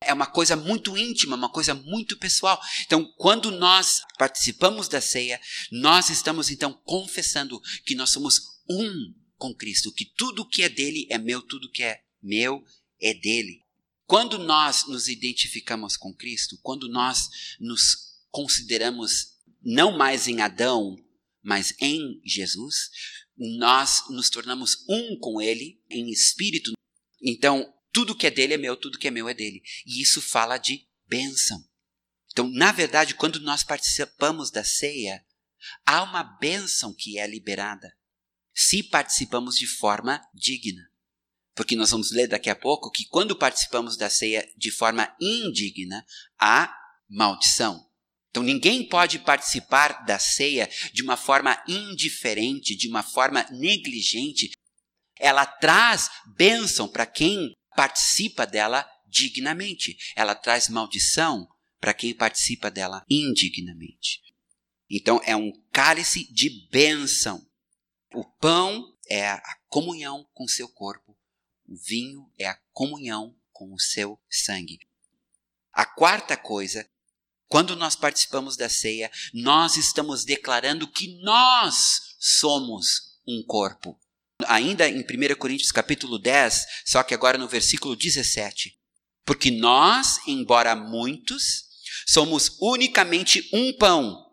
É 0.00 0.12
uma 0.12 0.26
coisa 0.26 0.54
muito 0.54 0.96
íntima, 0.96 1.34
uma 1.34 1.50
coisa 1.50 1.74
muito 1.74 2.16
pessoal. 2.18 2.60
Então, 2.84 3.04
quando 3.16 3.50
nós 3.50 4.00
participamos 4.16 4.86
da 4.86 5.00
ceia, 5.00 5.40
nós 5.72 6.08
estamos 6.10 6.50
então 6.50 6.72
confessando 6.84 7.60
que 7.84 7.94
nós 7.94 8.10
somos 8.10 8.40
um 8.68 9.14
com 9.36 9.54
Cristo, 9.54 9.92
que 9.92 10.04
tudo 10.04 10.46
que 10.46 10.62
é 10.62 10.68
dele 10.68 11.06
é 11.10 11.18
meu, 11.18 11.40
tudo 11.42 11.70
que 11.70 11.82
é 11.82 12.00
meu 12.22 12.62
é 13.00 13.14
dele. 13.14 13.64
Quando 14.08 14.38
nós 14.38 14.86
nos 14.86 15.06
identificamos 15.06 15.94
com 15.94 16.14
Cristo, 16.14 16.58
quando 16.62 16.88
nós 16.88 17.28
nos 17.60 18.16
consideramos 18.30 19.36
não 19.62 19.98
mais 19.98 20.26
em 20.26 20.40
Adão, 20.40 20.96
mas 21.42 21.74
em 21.78 22.18
Jesus, 22.24 22.88
nós 23.36 24.08
nos 24.08 24.30
tornamos 24.30 24.82
um 24.88 25.18
com 25.18 25.42
Ele 25.42 25.78
em 25.90 26.10
espírito. 26.10 26.72
Então, 27.22 27.70
tudo 27.92 28.16
que 28.16 28.26
é 28.26 28.30
dele 28.30 28.54
é 28.54 28.56
meu, 28.56 28.78
tudo 28.78 28.98
que 28.98 29.08
é 29.08 29.10
meu 29.10 29.28
é 29.28 29.34
dele. 29.34 29.62
E 29.84 30.00
isso 30.00 30.22
fala 30.22 30.56
de 30.56 30.88
bênção. 31.06 31.62
Então, 32.32 32.48
na 32.48 32.72
verdade, 32.72 33.14
quando 33.14 33.38
nós 33.40 33.62
participamos 33.62 34.50
da 34.50 34.64
ceia, 34.64 35.22
há 35.84 36.02
uma 36.02 36.22
bênção 36.22 36.94
que 36.94 37.18
é 37.18 37.26
liberada 37.26 37.94
se 38.54 38.82
participamos 38.82 39.54
de 39.56 39.66
forma 39.66 40.26
digna. 40.32 40.90
Porque 41.58 41.74
nós 41.74 41.90
vamos 41.90 42.12
ler 42.12 42.28
daqui 42.28 42.48
a 42.48 42.54
pouco 42.54 42.88
que 42.88 43.04
quando 43.04 43.34
participamos 43.34 43.96
da 43.96 44.08
ceia 44.08 44.48
de 44.56 44.70
forma 44.70 45.12
indigna, 45.20 46.06
há 46.38 46.72
maldição. 47.10 47.84
Então 48.30 48.44
ninguém 48.44 48.88
pode 48.88 49.18
participar 49.18 50.04
da 50.04 50.20
ceia 50.20 50.70
de 50.92 51.02
uma 51.02 51.16
forma 51.16 51.60
indiferente, 51.66 52.76
de 52.76 52.86
uma 52.86 53.02
forma 53.02 53.44
negligente. 53.50 54.52
Ela 55.18 55.44
traz 55.44 56.08
bênção 56.36 56.86
para 56.86 57.04
quem 57.04 57.52
participa 57.74 58.46
dela 58.46 58.88
dignamente. 59.04 59.96
Ela 60.14 60.36
traz 60.36 60.68
maldição 60.68 61.44
para 61.80 61.92
quem 61.92 62.14
participa 62.14 62.70
dela 62.70 63.02
indignamente. 63.10 64.20
Então 64.88 65.20
é 65.24 65.34
um 65.34 65.50
cálice 65.72 66.32
de 66.32 66.68
bênção. 66.70 67.44
O 68.14 68.24
pão 68.38 68.96
é 69.10 69.28
a 69.28 69.56
comunhão 69.68 70.24
com 70.32 70.46
seu 70.46 70.68
corpo 70.68 71.17
o 71.68 71.76
vinho 71.76 72.32
é 72.38 72.46
a 72.46 72.58
comunhão 72.72 73.36
com 73.52 73.74
o 73.74 73.78
seu 73.78 74.18
sangue. 74.30 74.78
A 75.70 75.84
quarta 75.84 76.36
coisa, 76.36 76.88
quando 77.46 77.76
nós 77.76 77.94
participamos 77.94 78.56
da 78.56 78.68
ceia, 78.68 79.10
nós 79.34 79.76
estamos 79.76 80.24
declarando 80.24 80.88
que 80.88 81.20
nós 81.22 82.16
somos 82.18 83.20
um 83.26 83.42
corpo. 83.46 84.00
Ainda 84.46 84.88
em 84.88 85.00
1 85.00 85.34
Coríntios 85.38 85.70
capítulo 85.70 86.18
10, 86.18 86.64
só 86.86 87.02
que 87.02 87.12
agora 87.12 87.36
no 87.36 87.46
versículo 87.46 87.94
17. 87.94 88.78
Porque 89.24 89.50
nós, 89.50 90.26
embora 90.26 90.74
muitos, 90.74 91.64
somos 92.06 92.56
unicamente 92.62 93.46
um 93.52 93.76
pão, 93.76 94.26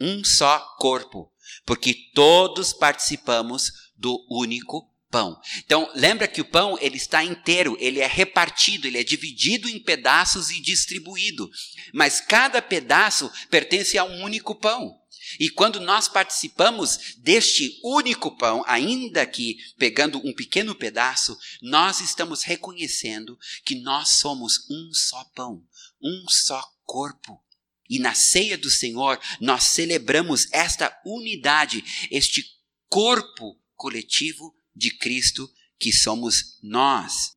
um 0.00 0.24
só 0.24 0.58
corpo, 0.78 1.30
porque 1.66 1.94
todos 2.14 2.72
participamos 2.72 3.72
do 3.94 4.26
único 4.30 4.87
pão. 5.10 5.40
Então, 5.58 5.90
lembra 5.94 6.28
que 6.28 6.40
o 6.40 6.44
pão 6.44 6.78
ele 6.80 6.96
está 6.96 7.24
inteiro, 7.24 7.76
ele 7.80 8.00
é 8.00 8.06
repartido, 8.06 8.86
ele 8.86 8.98
é 8.98 9.04
dividido 9.04 9.68
em 9.68 9.78
pedaços 9.78 10.50
e 10.50 10.60
distribuído. 10.60 11.50
Mas 11.92 12.20
cada 12.20 12.60
pedaço 12.60 13.30
pertence 13.50 13.96
a 13.98 14.04
um 14.04 14.22
único 14.22 14.54
pão. 14.54 14.98
E 15.38 15.50
quando 15.50 15.80
nós 15.80 16.08
participamos 16.08 17.16
deste 17.18 17.78
único 17.82 18.36
pão, 18.36 18.62
ainda 18.66 19.26
que 19.26 19.58
pegando 19.76 20.18
um 20.24 20.32
pequeno 20.32 20.74
pedaço, 20.74 21.36
nós 21.60 22.00
estamos 22.00 22.42
reconhecendo 22.42 23.38
que 23.64 23.74
nós 23.74 24.20
somos 24.20 24.66
um 24.70 24.92
só 24.92 25.24
pão, 25.34 25.62
um 26.02 26.24
só 26.28 26.62
corpo. 26.84 27.42
E 27.90 27.98
na 27.98 28.14
ceia 28.14 28.56
do 28.56 28.70
Senhor, 28.70 29.18
nós 29.40 29.64
celebramos 29.64 30.46
esta 30.52 30.94
unidade, 31.04 31.82
este 32.10 32.44
corpo 32.88 33.58
coletivo 33.74 34.54
de 34.78 34.96
Cristo 34.96 35.52
que 35.78 35.92
somos 35.92 36.58
nós, 36.62 37.32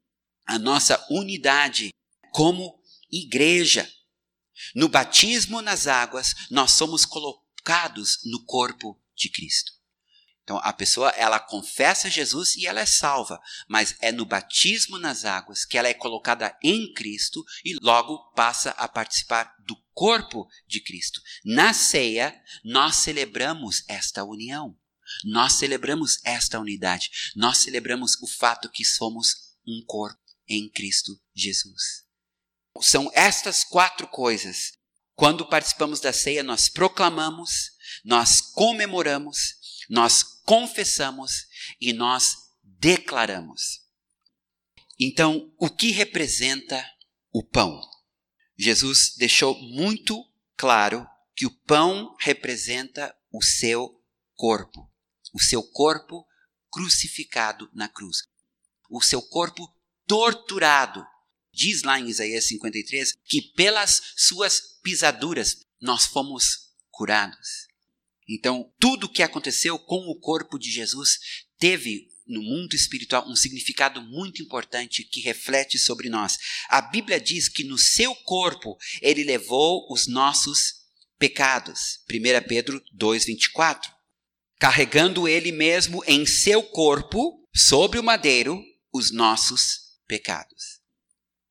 a 0.45 0.59
nossa 0.59 1.03
unidade 1.09 1.89
como 2.31 2.79
igreja. 3.11 3.91
No 4.75 4.87
batismo 4.87 5.61
nas 5.61 5.87
águas, 5.87 6.33
nós 6.49 6.71
somos 6.71 7.05
colocados 7.05 8.19
no 8.25 8.45
corpo 8.45 9.01
de 9.15 9.29
Cristo. 9.29 9.71
Então 10.43 10.59
a 10.63 10.73
pessoa 10.73 11.09
ela 11.11 11.39
confessa 11.39 12.09
Jesus 12.09 12.55
e 12.55 12.65
ela 12.65 12.81
é 12.81 12.85
salva, 12.85 13.39
mas 13.69 13.95
é 14.01 14.11
no 14.11 14.25
batismo 14.25 14.97
nas 14.97 15.23
águas 15.23 15.65
que 15.65 15.77
ela 15.77 15.87
é 15.87 15.93
colocada 15.93 16.57
em 16.63 16.91
Cristo 16.93 17.43
e 17.63 17.75
logo 17.81 18.17
passa 18.33 18.71
a 18.71 18.87
participar 18.87 19.55
do 19.65 19.75
corpo 19.93 20.47
de 20.67 20.81
Cristo. 20.81 21.21
Na 21.45 21.73
ceia 21.73 22.35
nós 22.63 22.97
celebramos 22.97 23.83
esta 23.87 24.23
união. 24.23 24.77
Nós 25.23 25.53
celebramos 25.53 26.19
esta 26.23 26.59
unidade. 26.59 27.09
Nós 27.35 27.59
celebramos 27.59 28.15
o 28.21 28.27
fato 28.27 28.69
que 28.69 28.85
somos 28.85 29.51
um 29.65 29.83
corpo 29.85 30.19
em 30.47 30.69
Cristo 30.69 31.19
Jesus. 31.33 32.03
São 32.81 33.09
estas 33.13 33.63
quatro 33.63 34.07
coisas. 34.07 34.73
Quando 35.15 35.47
participamos 35.47 35.99
da 35.99 36.11
ceia, 36.11 36.43
nós 36.43 36.67
proclamamos, 36.69 37.71
nós 38.03 38.41
comemoramos, 38.41 39.55
nós 39.89 40.23
confessamos 40.45 41.45
e 41.79 41.93
nós 41.93 42.37
declaramos. 42.63 43.81
Então, 44.99 45.53
o 45.57 45.69
que 45.69 45.91
representa 45.91 46.83
o 47.31 47.43
pão? 47.43 47.81
Jesus 48.57 49.15
deixou 49.17 49.59
muito 49.61 50.23
claro 50.55 51.07
que 51.35 51.45
o 51.45 51.51
pão 51.65 52.15
representa 52.19 53.15
o 53.31 53.41
seu 53.43 53.99
corpo 54.35 54.90
o 55.33 55.39
seu 55.39 55.63
corpo 55.63 56.25
crucificado 56.71 57.69
na 57.73 57.87
cruz, 57.87 58.23
o 58.89 59.01
seu 59.01 59.21
corpo 59.21 59.67
torturado. 60.07 61.05
Diz 61.53 61.83
lá 61.83 61.99
em 61.99 62.07
Isaías 62.07 62.45
53 62.47 63.17
que 63.25 63.41
pelas 63.53 64.01
suas 64.15 64.79
pisaduras 64.81 65.65
nós 65.81 66.05
fomos 66.05 66.71
curados. 66.89 67.67
Então, 68.27 68.71
tudo 68.79 69.05
o 69.05 69.09
que 69.09 69.21
aconteceu 69.21 69.77
com 69.77 69.97
o 70.09 70.17
corpo 70.17 70.57
de 70.57 70.71
Jesus 70.71 71.19
teve 71.59 72.07
no 72.25 72.41
mundo 72.41 72.73
espiritual 72.73 73.27
um 73.27 73.35
significado 73.35 74.01
muito 74.01 74.41
importante 74.41 75.03
que 75.03 75.19
reflete 75.19 75.77
sobre 75.77 76.09
nós. 76.09 76.37
A 76.69 76.81
Bíblia 76.81 77.19
diz 77.19 77.49
que 77.49 77.63
no 77.63 77.77
seu 77.77 78.15
corpo 78.15 78.77
ele 79.01 79.23
levou 79.23 79.91
os 79.91 80.07
nossos 80.07 80.75
pecados. 81.19 81.99
1 82.09 82.47
Pedro 82.47 82.81
2:24 82.95 84.00
carregando 84.61 85.27
ele 85.27 85.51
mesmo 85.51 86.03
em 86.05 86.23
seu 86.23 86.61
corpo, 86.61 87.43
sobre 87.51 87.97
o 87.97 88.03
madeiro, 88.03 88.63
os 88.93 89.11
nossos 89.11 89.97
pecados. 90.07 90.79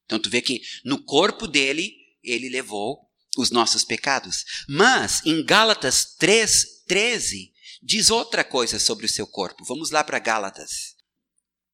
Então 0.04 0.20
tu 0.20 0.30
vê 0.30 0.40
que 0.40 0.62
no 0.84 1.02
corpo 1.02 1.48
dele, 1.48 1.92
ele 2.22 2.48
levou 2.48 3.00
os 3.36 3.50
nossos 3.50 3.82
pecados. 3.82 4.44
Mas 4.68 5.26
em 5.26 5.44
Gálatas 5.44 6.14
3, 6.20 6.84
13, 6.86 7.52
diz 7.82 8.10
outra 8.10 8.44
coisa 8.44 8.78
sobre 8.78 9.06
o 9.06 9.08
seu 9.08 9.26
corpo. 9.26 9.64
Vamos 9.64 9.90
lá 9.90 10.04
para 10.04 10.20
Gálatas. 10.20 10.94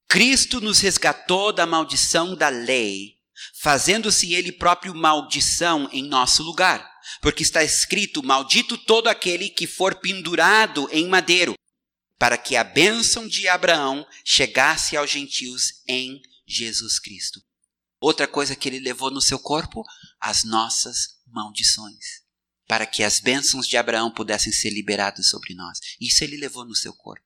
Cristo 0.08 0.58
nos 0.58 0.80
resgatou 0.80 1.52
da 1.52 1.66
maldição 1.66 2.34
da 2.34 2.48
lei, 2.48 3.18
fazendo-se 3.60 4.32
ele 4.32 4.52
próprio 4.52 4.94
maldição 4.94 5.86
em 5.92 6.02
nosso 6.02 6.42
lugar 6.42 6.95
porque 7.20 7.42
está 7.42 7.62
escrito: 7.62 8.22
Maldito 8.22 8.76
todo 8.78 9.08
aquele 9.08 9.48
que 9.48 9.66
for 9.66 9.96
pendurado 9.96 10.88
em 10.92 11.06
madeiro, 11.08 11.54
para 12.18 12.38
que 12.38 12.56
a 12.56 12.64
bênção 12.64 13.26
de 13.26 13.48
Abraão 13.48 14.06
chegasse 14.24 14.96
aos 14.96 15.10
gentios 15.10 15.82
em 15.88 16.20
Jesus 16.46 16.98
Cristo. 16.98 17.40
Outra 18.00 18.26
coisa 18.28 18.54
que 18.54 18.68
ele 18.68 18.78
levou 18.78 19.10
no 19.10 19.20
seu 19.20 19.38
corpo, 19.38 19.82
as 20.20 20.44
nossas 20.44 21.16
maldições. 21.26 22.24
para 22.68 22.84
que 22.84 23.04
as 23.04 23.20
bênçãos 23.20 23.66
de 23.66 23.76
Abraão 23.76 24.10
pudessem 24.10 24.52
ser 24.52 24.70
liberadas 24.70 25.28
sobre 25.28 25.54
nós. 25.54 25.78
Isso 26.00 26.24
ele 26.24 26.36
levou 26.36 26.64
no 26.64 26.74
seu 26.74 26.92
corpo. 26.92 27.24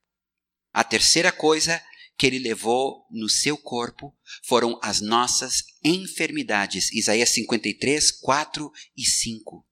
A 0.71 0.83
terceira 0.83 1.31
coisa 1.31 1.83
que 2.17 2.27
ele 2.27 2.37
levou 2.37 3.07
no 3.09 3.27
seu 3.27 3.57
corpo 3.57 4.15
foram 4.43 4.79
as 4.83 5.01
nossas 5.01 5.63
enfermidades. 5.83 6.91
Isaías 6.93 7.29
53, 7.29 8.11
4 8.11 8.71
e 8.95 9.03
5. 9.03 9.67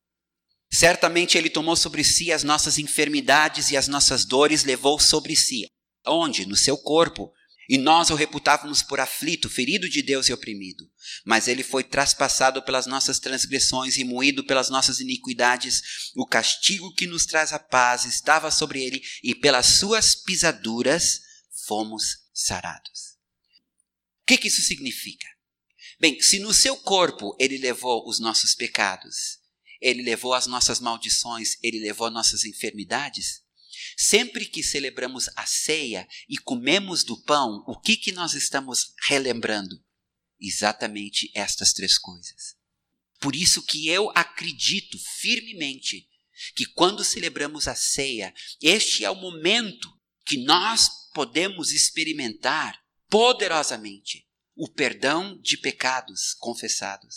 Certamente 0.71 1.37
ele 1.37 1.49
tomou 1.49 1.75
sobre 1.75 2.03
si 2.03 2.31
as 2.31 2.43
nossas 2.43 2.77
enfermidades 2.77 3.71
e 3.71 3.77
as 3.77 3.87
nossas 3.87 4.23
dores 4.23 4.63
levou 4.63 4.99
sobre 4.99 5.35
si. 5.35 5.67
Onde? 6.05 6.45
No 6.45 6.55
seu 6.55 6.77
corpo. 6.77 7.31
E 7.67 7.77
nós 7.77 8.09
o 8.09 8.15
reputávamos 8.15 8.81
por 8.81 8.99
aflito, 8.99 9.47
ferido 9.47 9.87
de 9.87 10.01
Deus 10.01 10.27
e 10.27 10.33
oprimido. 10.33 10.89
Mas 11.23 11.47
ele 11.47 11.61
foi 11.61 11.83
traspassado 11.83 12.63
pelas 12.63 12.87
nossas 12.87 13.19
transgressões 13.19 13.97
e 13.97 14.03
moído 14.03 14.43
pelas 14.43 14.71
nossas 14.71 14.99
iniquidades. 14.99 16.11
O 16.15 16.25
castigo 16.25 16.93
que 16.95 17.05
nos 17.05 17.27
traz 17.27 17.53
a 17.53 17.59
paz 17.59 18.05
estava 18.05 18.49
sobre 18.49 18.83
ele, 18.83 19.03
e 19.23 19.35
pelas 19.35 19.67
suas 19.77 20.15
pisaduras 20.15 21.21
fomos 21.67 22.27
sarados. 22.33 23.17
O 24.23 24.25
que, 24.25 24.37
que 24.37 24.47
isso 24.47 24.63
significa? 24.63 25.27
Bem, 25.99 26.19
se 26.21 26.39
no 26.39 26.53
seu 26.53 26.75
corpo 26.75 27.35
ele 27.39 27.59
levou 27.59 28.07
os 28.07 28.19
nossos 28.19 28.55
pecados, 28.55 29.39
ele 29.81 30.01
levou 30.01 30.33
as 30.33 30.47
nossas 30.47 30.79
maldições, 30.79 31.57
ele 31.61 31.79
levou 31.79 32.09
nossas 32.09 32.43
enfermidades, 32.43 33.41
Sempre 33.97 34.45
que 34.45 34.63
celebramos 34.63 35.29
a 35.35 35.45
ceia 35.45 36.07
e 36.27 36.37
comemos 36.37 37.03
do 37.03 37.21
pão, 37.23 37.63
o 37.67 37.79
que, 37.79 37.97
que 37.97 38.11
nós 38.11 38.33
estamos 38.33 38.93
relembrando? 39.07 39.83
Exatamente 40.39 41.31
estas 41.35 41.73
três 41.73 41.97
coisas. 41.97 42.55
Por 43.19 43.35
isso 43.35 43.61
que 43.61 43.89
eu 43.89 44.09
acredito 44.15 44.97
firmemente 45.19 46.07
que 46.55 46.65
quando 46.65 47.03
celebramos 47.03 47.67
a 47.67 47.75
ceia, 47.75 48.33
este 48.61 49.03
é 49.03 49.09
o 49.09 49.15
momento 49.15 49.89
que 50.25 50.37
nós 50.37 50.89
podemos 51.13 51.71
experimentar 51.71 52.81
poderosamente 53.09 54.25
o 54.55 54.69
perdão 54.69 55.37
de 55.41 55.57
pecados 55.57 56.33
confessados, 56.35 57.15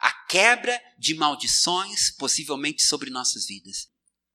a 0.00 0.12
quebra 0.26 0.80
de 0.98 1.14
maldições 1.14 2.10
possivelmente 2.10 2.82
sobre 2.82 3.10
nossas 3.10 3.46
vidas 3.46 3.88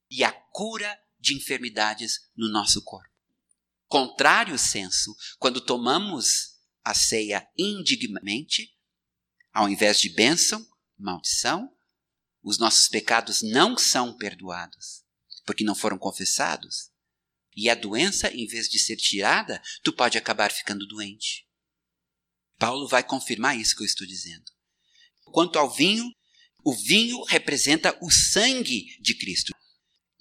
e 0.09 0.23
a 0.23 0.31
cura 0.31 0.99
de 1.19 1.35
enfermidades 1.35 2.29
no 2.35 2.49
nosso 2.49 2.83
corpo. 2.83 3.09
Contrário 3.87 4.57
senso, 4.57 5.15
quando 5.37 5.61
tomamos 5.61 6.57
a 6.83 6.93
ceia 6.93 7.47
indignamente, 7.57 8.75
ao 9.53 9.69
invés 9.69 9.99
de 9.99 10.09
bênção, 10.09 10.67
maldição, 10.97 11.71
os 12.41 12.57
nossos 12.57 12.87
pecados 12.87 13.41
não 13.41 13.77
são 13.77 14.17
perdoados, 14.17 15.05
porque 15.45 15.63
não 15.63 15.75
foram 15.75 15.97
confessados. 15.97 16.91
E 17.55 17.69
a 17.69 17.75
doença, 17.75 18.29
em 18.33 18.45
vez 18.47 18.67
de 18.67 18.79
ser 18.79 18.97
tirada, 18.97 19.61
tu 19.83 19.93
pode 19.93 20.17
acabar 20.17 20.51
ficando 20.51 20.87
doente. 20.87 21.47
Paulo 22.57 22.87
vai 22.87 23.03
confirmar 23.03 23.57
isso 23.57 23.75
que 23.75 23.83
eu 23.83 23.85
estou 23.85 24.05
dizendo. 24.05 24.52
Quanto 25.33 25.57
ao 25.57 25.67
vinho, 25.67 26.13
o 26.63 26.75
vinho 26.75 27.23
representa 27.23 27.97
o 27.99 28.11
sangue 28.11 28.85
de 29.01 29.15
Cristo. 29.15 29.51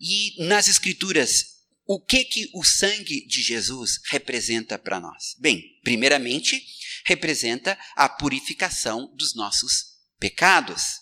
E 0.01 0.43
nas 0.47 0.69
Escrituras, 0.69 1.45
o 1.85 2.01
que 2.01 2.25
que 2.25 2.51
o 2.55 2.65
sangue 2.65 3.27
de 3.27 3.43
Jesus 3.43 4.01
representa 4.07 4.79
para 4.79 4.99
nós? 4.99 5.37
Bem, 5.39 5.63
primeiramente, 5.85 6.65
representa 7.05 7.79
a 7.95 8.09
purificação 8.09 9.15
dos 9.15 9.35
nossos 9.35 9.85
pecados. 10.19 10.95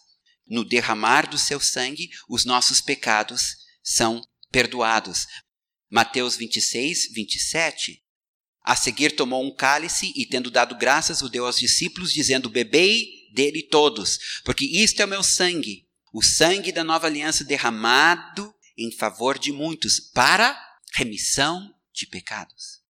No 0.44 0.64
derramar 0.64 1.30
do 1.30 1.38
seu 1.38 1.60
sangue, 1.60 2.10
os 2.28 2.44
nossos 2.44 2.80
pecados 2.80 3.54
são 3.80 4.20
perdoados. 4.50 5.24
Mateus 5.88 6.34
26, 6.34 7.12
27. 7.12 8.02
A 8.64 8.74
seguir 8.74 9.14
tomou 9.14 9.46
um 9.46 9.54
cálice 9.54 10.12
e, 10.16 10.26
tendo 10.26 10.50
dado 10.50 10.76
graças, 10.76 11.22
o 11.22 11.28
deu 11.28 11.46
aos 11.46 11.60
discípulos, 11.60 12.12
dizendo: 12.12 12.50
Bebei 12.50 13.19
dele 13.32 13.62
todos, 13.62 14.40
porque 14.44 14.64
isto 14.64 15.00
é 15.00 15.04
o 15.04 15.08
meu 15.08 15.22
sangue, 15.22 15.86
o 16.12 16.22
sangue 16.22 16.72
da 16.72 16.84
nova 16.84 17.06
aliança 17.06 17.44
derramado 17.44 18.54
em 18.76 18.90
favor 18.90 19.38
de 19.38 19.52
muitos 19.52 20.00
para 20.00 20.58
remissão 20.94 21.74
de 21.92 22.06
pecados. 22.06 22.80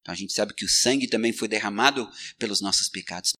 Então 0.00 0.12
a 0.12 0.16
gente 0.16 0.32
sabe 0.32 0.54
que 0.54 0.64
o 0.64 0.68
sangue 0.68 1.06
também 1.06 1.32
foi 1.32 1.48
derramado 1.48 2.10
pelos 2.38 2.60
nossos 2.60 2.88
pecados. 2.88 3.32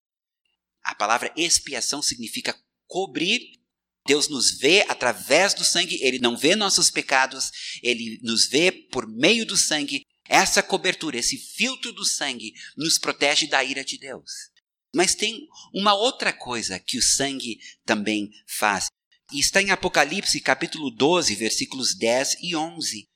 A 0.84 0.94
palavra 0.94 1.32
expiação 1.36 2.02
significa 2.02 2.58
cobrir. 2.86 3.58
Deus 4.06 4.28
nos 4.28 4.58
vê 4.58 4.84
através 4.88 5.52
do 5.52 5.64
sangue, 5.64 5.98
ele 6.02 6.18
não 6.18 6.36
vê 6.36 6.56
nossos 6.56 6.90
pecados, 6.90 7.50
ele 7.82 8.18
nos 8.22 8.46
vê 8.46 8.72
por 8.72 9.06
meio 9.06 9.44
do 9.44 9.56
sangue. 9.56 10.02
Essa 10.26 10.62
cobertura, 10.62 11.18
esse 11.18 11.36
filtro 11.36 11.92
do 11.92 12.04
sangue, 12.04 12.52
nos 12.76 12.98
protege 12.98 13.46
da 13.46 13.62
ira 13.64 13.84
de 13.84 13.98
Deus. 13.98 14.50
Mas 14.94 15.14
tem 15.14 15.46
uma 15.74 15.94
outra 15.94 16.32
coisa 16.32 16.78
que 16.78 16.98
o 16.98 17.02
sangue 17.02 17.58
também 17.84 18.30
faz. 18.46 18.86
E 19.32 19.38
está 19.38 19.60
em 19.60 19.70
Apocalipse 19.70 20.40
capítulo 20.40 20.90
12, 20.90 21.34
versículos 21.34 21.94
10 21.94 22.38
e 22.42 22.56
11. 22.56 23.06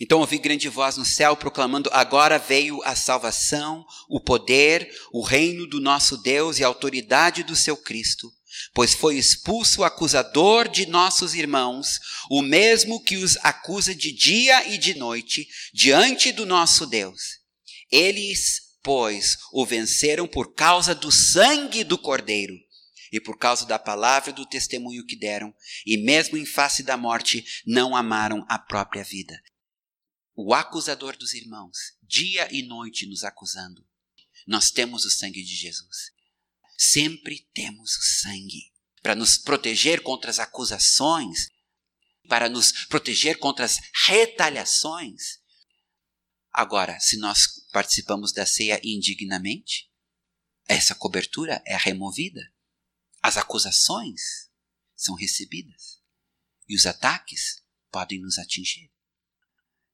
Então 0.00 0.18
ouvi 0.18 0.38
grande 0.38 0.68
voz 0.68 0.96
no 0.96 1.04
céu 1.04 1.36
proclamando: 1.36 1.90
Agora 1.92 2.38
veio 2.38 2.82
a 2.82 2.96
salvação, 2.96 3.84
o 4.08 4.18
poder, 4.18 4.90
o 5.12 5.22
reino 5.22 5.66
do 5.66 5.80
nosso 5.80 6.16
Deus 6.16 6.58
e 6.58 6.64
a 6.64 6.66
autoridade 6.66 7.42
do 7.44 7.54
seu 7.54 7.76
Cristo. 7.76 8.32
Pois 8.74 8.94
foi 8.94 9.16
expulso 9.16 9.80
o 9.80 9.84
acusador 9.84 10.68
de 10.68 10.86
nossos 10.86 11.34
irmãos, 11.34 12.00
o 12.30 12.42
mesmo 12.42 13.02
que 13.02 13.16
os 13.16 13.36
acusa 13.38 13.94
de 13.94 14.12
dia 14.12 14.68
e 14.68 14.76
de 14.76 14.94
noite, 14.94 15.46
diante 15.72 16.32
do 16.32 16.44
nosso 16.44 16.84
Deus. 16.84 17.38
Eles, 17.90 18.61
pois, 18.82 19.38
o 19.52 19.64
venceram 19.64 20.26
por 20.26 20.54
causa 20.54 20.94
do 20.94 21.10
sangue 21.10 21.84
do 21.84 21.96
Cordeiro 21.96 22.54
e 23.12 23.20
por 23.20 23.38
causa 23.38 23.66
da 23.66 23.78
palavra 23.78 24.32
do 24.32 24.46
testemunho 24.46 25.04
que 25.04 25.14
deram, 25.14 25.54
e 25.84 25.98
mesmo 25.98 26.38
em 26.38 26.46
face 26.46 26.82
da 26.82 26.96
morte, 26.96 27.44
não 27.66 27.94
amaram 27.94 28.44
a 28.48 28.58
própria 28.58 29.04
vida. 29.04 29.38
O 30.34 30.54
acusador 30.54 31.14
dos 31.16 31.34
irmãos, 31.34 31.76
dia 32.02 32.48
e 32.50 32.62
noite 32.62 33.06
nos 33.06 33.22
acusando. 33.22 33.86
Nós 34.46 34.70
temos 34.70 35.04
o 35.04 35.10
sangue 35.10 35.42
de 35.42 35.54
Jesus. 35.54 36.10
Sempre 36.78 37.46
temos 37.52 37.94
o 37.96 38.02
sangue 38.02 38.72
para 39.02 39.14
nos 39.14 39.36
proteger 39.36 40.02
contra 40.02 40.30
as 40.30 40.38
acusações, 40.38 41.50
para 42.28 42.48
nos 42.48 42.86
proteger 42.86 43.38
contra 43.38 43.66
as 43.66 43.78
retaliações. 44.06 45.38
Agora, 46.50 46.98
se 46.98 47.18
nós 47.18 47.61
participamos 47.72 48.32
da 48.32 48.44
ceia 48.44 48.80
indignamente, 48.84 49.90
essa 50.68 50.94
cobertura 50.94 51.62
é 51.66 51.76
removida. 51.76 52.52
As 53.20 53.36
acusações 53.36 54.50
são 54.94 55.14
recebidas 55.14 56.00
e 56.68 56.76
os 56.76 56.86
ataques 56.86 57.62
podem 57.90 58.20
nos 58.20 58.38
atingir. 58.38 58.90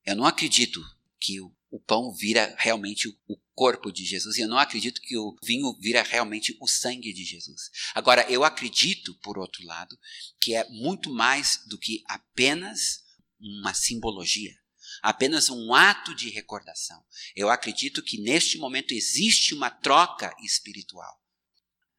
Eu 0.04 0.16
não 0.16 0.24
acredito 0.24 0.82
que 1.20 1.40
o, 1.40 1.80
pão 1.86 2.12
vira 2.12 2.54
realmente 2.58 3.08
o 3.26 3.36
corpo 3.54 3.92
de 3.92 4.04
Jesus 4.04 4.36
e 4.36 4.40
eu 4.40 4.48
não 4.48 4.58
acredito 4.58 5.00
que 5.00 5.16
o 5.16 5.36
vinho 5.42 5.76
vira 5.80 6.02
realmente 6.02 6.56
o 6.60 6.66
sangue 6.66 7.12
de 7.12 7.24
Jesus. 7.24 7.70
Agora, 7.94 8.30
eu 8.30 8.44
acredito, 8.44 9.14
por 9.16 9.38
outro 9.38 9.64
lado, 9.64 9.98
que 10.40 10.54
é 10.54 10.68
muito 10.70 11.10
mais 11.10 11.62
do 11.66 11.78
que 11.78 12.02
apenas 12.06 13.04
uma 13.38 13.74
simbologia 13.74 14.58
apenas 15.02 15.48
um 15.50 15.74
ato 15.74 16.14
de 16.14 16.28
recordação. 16.30 17.02
Eu 17.34 17.50
acredito 17.50 18.02
que 18.02 18.20
neste 18.20 18.58
momento 18.58 18.92
existe 18.92 19.54
uma 19.54 19.70
troca 19.70 20.34
espiritual. 20.42 21.18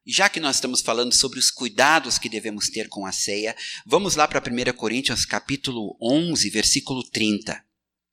E 0.04 0.12
já 0.12 0.28
que 0.28 0.40
nós 0.40 0.56
estamos 0.56 0.80
falando 0.80 1.12
sobre 1.12 1.38
os 1.38 1.50
cuidados 1.50 2.18
que 2.18 2.28
devemos 2.28 2.68
ter 2.68 2.88
com 2.88 3.06
a 3.06 3.12
ceia, 3.12 3.56
vamos 3.86 4.16
lá 4.16 4.26
para 4.26 4.40
1 4.40 4.72
Coríntios 4.76 5.24
capítulo 5.24 5.96
11, 6.00 6.48
versículo 6.50 7.02
30. 7.02 7.62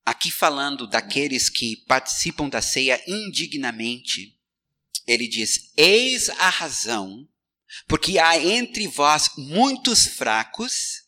Aqui 0.06 0.32
falando 0.32 0.88
daqueles 0.88 1.50
que 1.50 1.78
participam 1.88 2.50
da 2.50 2.62
ceia 2.62 3.02
indignamente, 3.08 4.38
ele 5.06 5.28
diz: 5.28 5.72
Eis 5.76 6.30
a 6.30 6.50
razão, 6.50 7.28
porque 7.88 8.20
há 8.20 8.38
entre 8.38 8.88
vós 8.88 9.30
muitos 9.38 10.06
fracos 10.06 11.04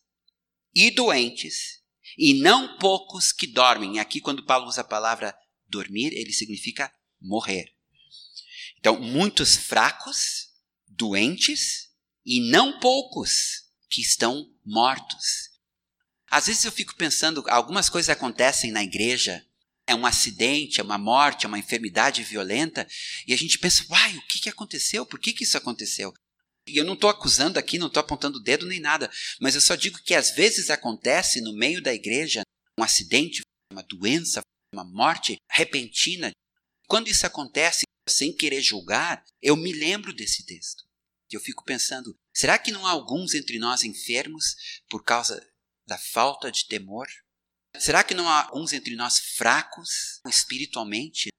e 0.73 0.89
doentes, 0.91 1.78
e 2.19 2.33
não 2.33 2.77
poucos 2.77 3.31
que 3.31 3.47
dormem. 3.47 3.97
Aqui, 3.97 4.19
quando 4.19 4.43
Paulo 4.43 4.67
usa 4.67 4.81
a 4.81 4.83
palavra 4.83 5.33
dormir, 5.69 6.11
ele 6.13 6.33
significa 6.33 6.93
morrer. 7.21 7.73
Então, 8.77 8.99
muitos 8.99 9.55
fracos 9.55 10.49
doentes 10.85 11.89
e 12.25 12.41
não 12.51 12.77
poucos 12.79 13.63
que 13.89 14.01
estão 14.01 14.53
mortos. 14.65 15.49
Às 16.29 16.47
vezes 16.47 16.65
eu 16.65 16.73
fico 16.73 16.93
pensando, 16.95 17.43
algumas 17.47 17.89
coisas 17.89 18.09
acontecem 18.09 18.69
na 18.69 18.83
igreja, 18.83 19.43
é 19.87 19.95
um 19.95 20.05
acidente, 20.05 20.81
é 20.81 20.83
uma 20.83 20.97
morte, 20.97 21.45
é 21.45 21.47
uma 21.47 21.57
enfermidade 21.57 22.21
violenta, 22.21 22.85
e 23.25 23.33
a 23.33 23.37
gente 23.37 23.57
pensa, 23.57 23.85
uai, 23.89 24.17
o 24.17 24.21
que, 24.27 24.39
que 24.39 24.49
aconteceu? 24.49 25.05
Por 25.05 25.19
que, 25.19 25.31
que 25.31 25.45
isso 25.45 25.57
aconteceu? 25.57 26.13
E 26.69 26.77
eu 26.77 26.85
não 26.85 26.93
estou 26.93 27.09
acusando 27.09 27.57
aqui, 27.57 27.77
não 27.77 27.87
estou 27.87 28.01
apontando 28.01 28.37
o 28.37 28.43
dedo 28.43 28.65
nem 28.65 28.79
nada, 28.79 29.11
mas 29.39 29.55
eu 29.55 29.61
só 29.61 29.75
digo 29.75 30.01
que 30.03 30.13
às 30.13 30.31
vezes 30.31 30.69
acontece 30.69 31.41
no 31.41 31.53
meio 31.53 31.81
da 31.81 31.93
igreja 31.93 32.41
um 32.77 32.83
acidente, 32.83 33.41
uma 33.71 33.83
doença, 33.83 34.41
uma 34.73 34.83
morte 34.83 35.35
repentina. 35.49 36.31
Quando 36.87 37.07
isso 37.07 37.25
acontece, 37.25 37.83
sem 38.07 38.35
querer 38.35 38.61
julgar, 38.61 39.23
eu 39.41 39.55
me 39.55 39.73
lembro 39.73 40.13
desse 40.13 40.45
texto. 40.45 40.83
Eu 41.31 41.39
fico 41.39 41.63
pensando, 41.63 42.15
será 42.33 42.57
que 42.57 42.71
não 42.71 42.85
há 42.87 42.91
alguns 42.91 43.33
entre 43.33 43.59
nós 43.59 43.83
enfermos 43.83 44.55
por 44.89 45.03
causa 45.03 45.45
da 45.87 45.97
falta 45.97 46.51
de 46.51 46.67
temor? 46.67 47.07
Será 47.77 48.03
que 48.03 48.15
não 48.15 48.27
há 48.27 48.45
alguns 48.45 48.73
entre 48.73 48.95
nós 48.95 49.19
fracos 49.19 50.19
espiritualmente? 50.27 51.29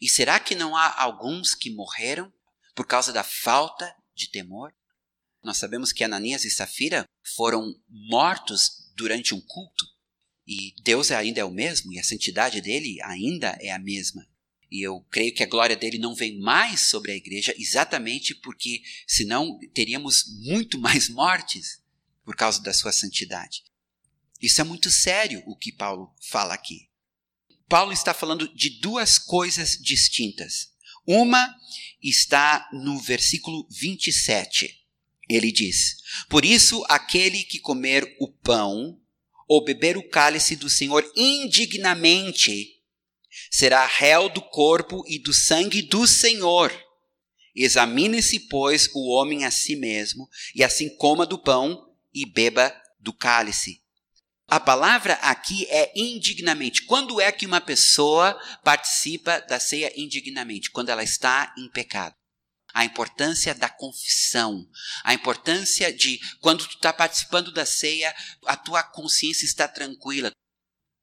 E 0.00 0.08
será 0.08 0.38
que 0.38 0.54
não 0.54 0.76
há 0.76 1.00
alguns 1.00 1.54
que 1.54 1.74
morreram 1.74 2.32
por 2.74 2.86
causa 2.86 3.12
da 3.12 3.24
falta 3.24 3.94
de 4.14 4.30
temor? 4.30 4.72
Nós 5.42 5.58
sabemos 5.58 5.92
que 5.92 6.04
Ananias 6.04 6.44
e 6.44 6.50
Safira 6.50 7.04
foram 7.36 7.74
mortos 7.88 8.90
durante 8.94 9.34
um 9.34 9.40
culto. 9.40 9.86
E 10.46 10.74
Deus 10.82 11.10
ainda 11.10 11.40
é 11.40 11.44
o 11.44 11.50
mesmo, 11.50 11.92
e 11.92 11.98
a 11.98 12.04
santidade 12.04 12.60
dele 12.60 12.98
ainda 13.02 13.56
é 13.60 13.70
a 13.70 13.78
mesma. 13.78 14.26
E 14.70 14.86
eu 14.86 15.00
creio 15.10 15.34
que 15.34 15.42
a 15.42 15.48
glória 15.48 15.76
dele 15.76 15.98
não 15.98 16.14
vem 16.14 16.38
mais 16.38 16.88
sobre 16.88 17.12
a 17.12 17.16
igreja, 17.16 17.54
exatamente 17.58 18.34
porque 18.34 18.82
senão 19.06 19.58
teríamos 19.72 20.24
muito 20.44 20.78
mais 20.80 21.08
mortes 21.08 21.82
por 22.24 22.36
causa 22.36 22.62
da 22.62 22.72
sua 22.72 22.92
santidade. 22.92 23.62
Isso 24.40 24.60
é 24.60 24.64
muito 24.64 24.90
sério 24.90 25.42
o 25.46 25.56
que 25.56 25.72
Paulo 25.72 26.14
fala 26.20 26.54
aqui. 26.54 26.88
Paulo 27.68 27.92
está 27.92 28.14
falando 28.14 28.52
de 28.54 28.80
duas 28.80 29.18
coisas 29.18 29.76
distintas. 29.78 30.72
Uma 31.06 31.54
está 32.02 32.68
no 32.72 32.98
versículo 32.98 33.66
27. 33.70 34.78
Ele 35.28 35.52
diz: 35.52 35.96
Por 36.28 36.44
isso, 36.44 36.84
aquele 36.88 37.42
que 37.42 37.58
comer 37.58 38.16
o 38.18 38.28
pão 38.28 38.98
ou 39.46 39.64
beber 39.64 39.96
o 39.96 40.08
cálice 40.08 40.56
do 40.56 40.68
Senhor 40.68 41.04
indignamente 41.16 42.76
será 43.50 43.86
réu 43.86 44.28
do 44.28 44.42
corpo 44.42 45.04
e 45.06 45.18
do 45.18 45.32
sangue 45.32 45.82
do 45.82 46.06
Senhor. 46.06 46.72
Examine-se, 47.54 48.40
pois, 48.40 48.88
o 48.94 49.08
homem 49.08 49.44
a 49.44 49.50
si 49.50 49.74
mesmo, 49.74 50.28
e 50.54 50.62
assim 50.62 50.88
coma 50.96 51.26
do 51.26 51.38
pão 51.38 51.92
e 52.14 52.24
beba 52.24 52.74
do 53.00 53.12
cálice. 53.12 53.82
A 54.46 54.58
palavra 54.58 55.14
aqui 55.14 55.66
é 55.68 55.92
indignamente. 55.94 56.84
Quando 56.84 57.20
é 57.20 57.30
que 57.30 57.44
uma 57.44 57.60
pessoa 57.60 58.32
participa 58.64 59.40
da 59.40 59.60
ceia 59.60 59.92
indignamente? 59.94 60.70
Quando 60.70 60.88
ela 60.88 61.02
está 61.02 61.52
em 61.58 61.68
pecado. 61.68 62.14
A 62.78 62.84
importância 62.84 63.52
da 63.56 63.68
confissão, 63.68 64.64
a 65.02 65.12
importância 65.12 65.92
de 65.92 66.20
quando 66.38 66.64
tu 66.64 66.76
está 66.76 66.92
participando 66.92 67.50
da 67.50 67.66
ceia, 67.66 68.14
a 68.46 68.56
tua 68.56 68.84
consciência 68.84 69.44
está 69.44 69.66
tranquila. 69.66 70.30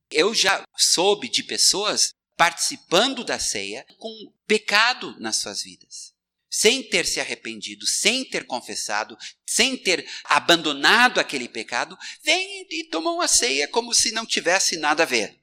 Eu 0.09 0.33
já 0.33 0.63
soube 0.77 1.27
de 1.27 1.43
pessoas 1.43 2.11
participando 2.37 3.25
da 3.25 3.37
ceia 3.39 3.85
com 3.97 4.09
pecado 4.47 5.19
nas 5.19 5.35
suas 5.35 5.63
vidas. 5.63 6.13
Sem 6.49 6.81
ter 6.81 7.05
se 7.05 7.19
arrependido, 7.19 7.85
sem 7.85 8.23
ter 8.23 8.47
confessado, 8.47 9.17
sem 9.45 9.75
ter 9.75 10.09
abandonado 10.23 11.19
aquele 11.19 11.49
pecado, 11.49 11.97
vem 12.23 12.65
e 12.71 12.85
tomam 12.85 13.19
a 13.19 13.27
ceia 13.27 13.67
como 13.67 13.93
se 13.93 14.13
não 14.13 14.25
tivesse 14.25 14.77
nada 14.77 15.03
a 15.03 15.05
ver. 15.05 15.41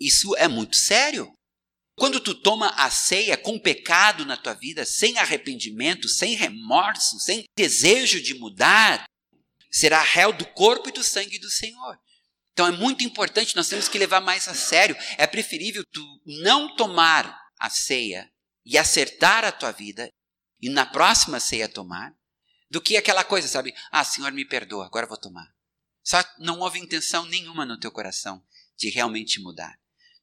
Isso 0.00 0.34
é 0.34 0.48
muito 0.48 0.74
sério. 0.74 1.32
Quando 2.00 2.18
tu 2.18 2.34
toma 2.34 2.68
a 2.78 2.88
ceia 2.88 3.36
com 3.36 3.58
pecado 3.58 4.24
na 4.24 4.34
tua 4.34 4.54
vida, 4.54 4.86
sem 4.86 5.18
arrependimento, 5.18 6.08
sem 6.08 6.34
remorso, 6.34 7.20
sem 7.20 7.44
desejo 7.54 8.22
de 8.22 8.32
mudar, 8.32 9.04
será 9.70 10.00
réu 10.00 10.32
do 10.32 10.46
corpo 10.46 10.88
e 10.88 10.92
do 10.92 11.04
sangue 11.04 11.38
do 11.38 11.50
Senhor. 11.50 12.00
Então 12.54 12.66
é 12.66 12.70
muito 12.70 13.04
importante, 13.04 13.54
nós 13.54 13.68
temos 13.68 13.86
que 13.86 13.98
levar 13.98 14.22
mais 14.22 14.48
a 14.48 14.54
sério. 14.54 14.96
É 15.18 15.26
preferível 15.26 15.84
tu 15.92 16.02
não 16.24 16.74
tomar 16.74 17.38
a 17.58 17.68
ceia 17.68 18.32
e 18.64 18.78
acertar 18.78 19.44
a 19.44 19.52
tua 19.52 19.70
vida 19.70 20.08
e 20.58 20.70
na 20.70 20.86
próxima 20.86 21.38
ceia 21.38 21.68
tomar, 21.68 22.14
do 22.70 22.80
que 22.80 22.96
aquela 22.96 23.24
coisa, 23.24 23.46
sabe? 23.46 23.74
Ah, 23.92 24.04
Senhor, 24.04 24.32
me 24.32 24.46
perdoa, 24.46 24.86
agora 24.86 25.06
vou 25.06 25.20
tomar. 25.20 25.52
Só 26.02 26.24
não 26.38 26.60
houve 26.60 26.78
intenção 26.78 27.26
nenhuma 27.26 27.66
no 27.66 27.78
teu 27.78 27.92
coração 27.92 28.42
de 28.74 28.88
realmente 28.88 29.38
mudar. 29.38 29.79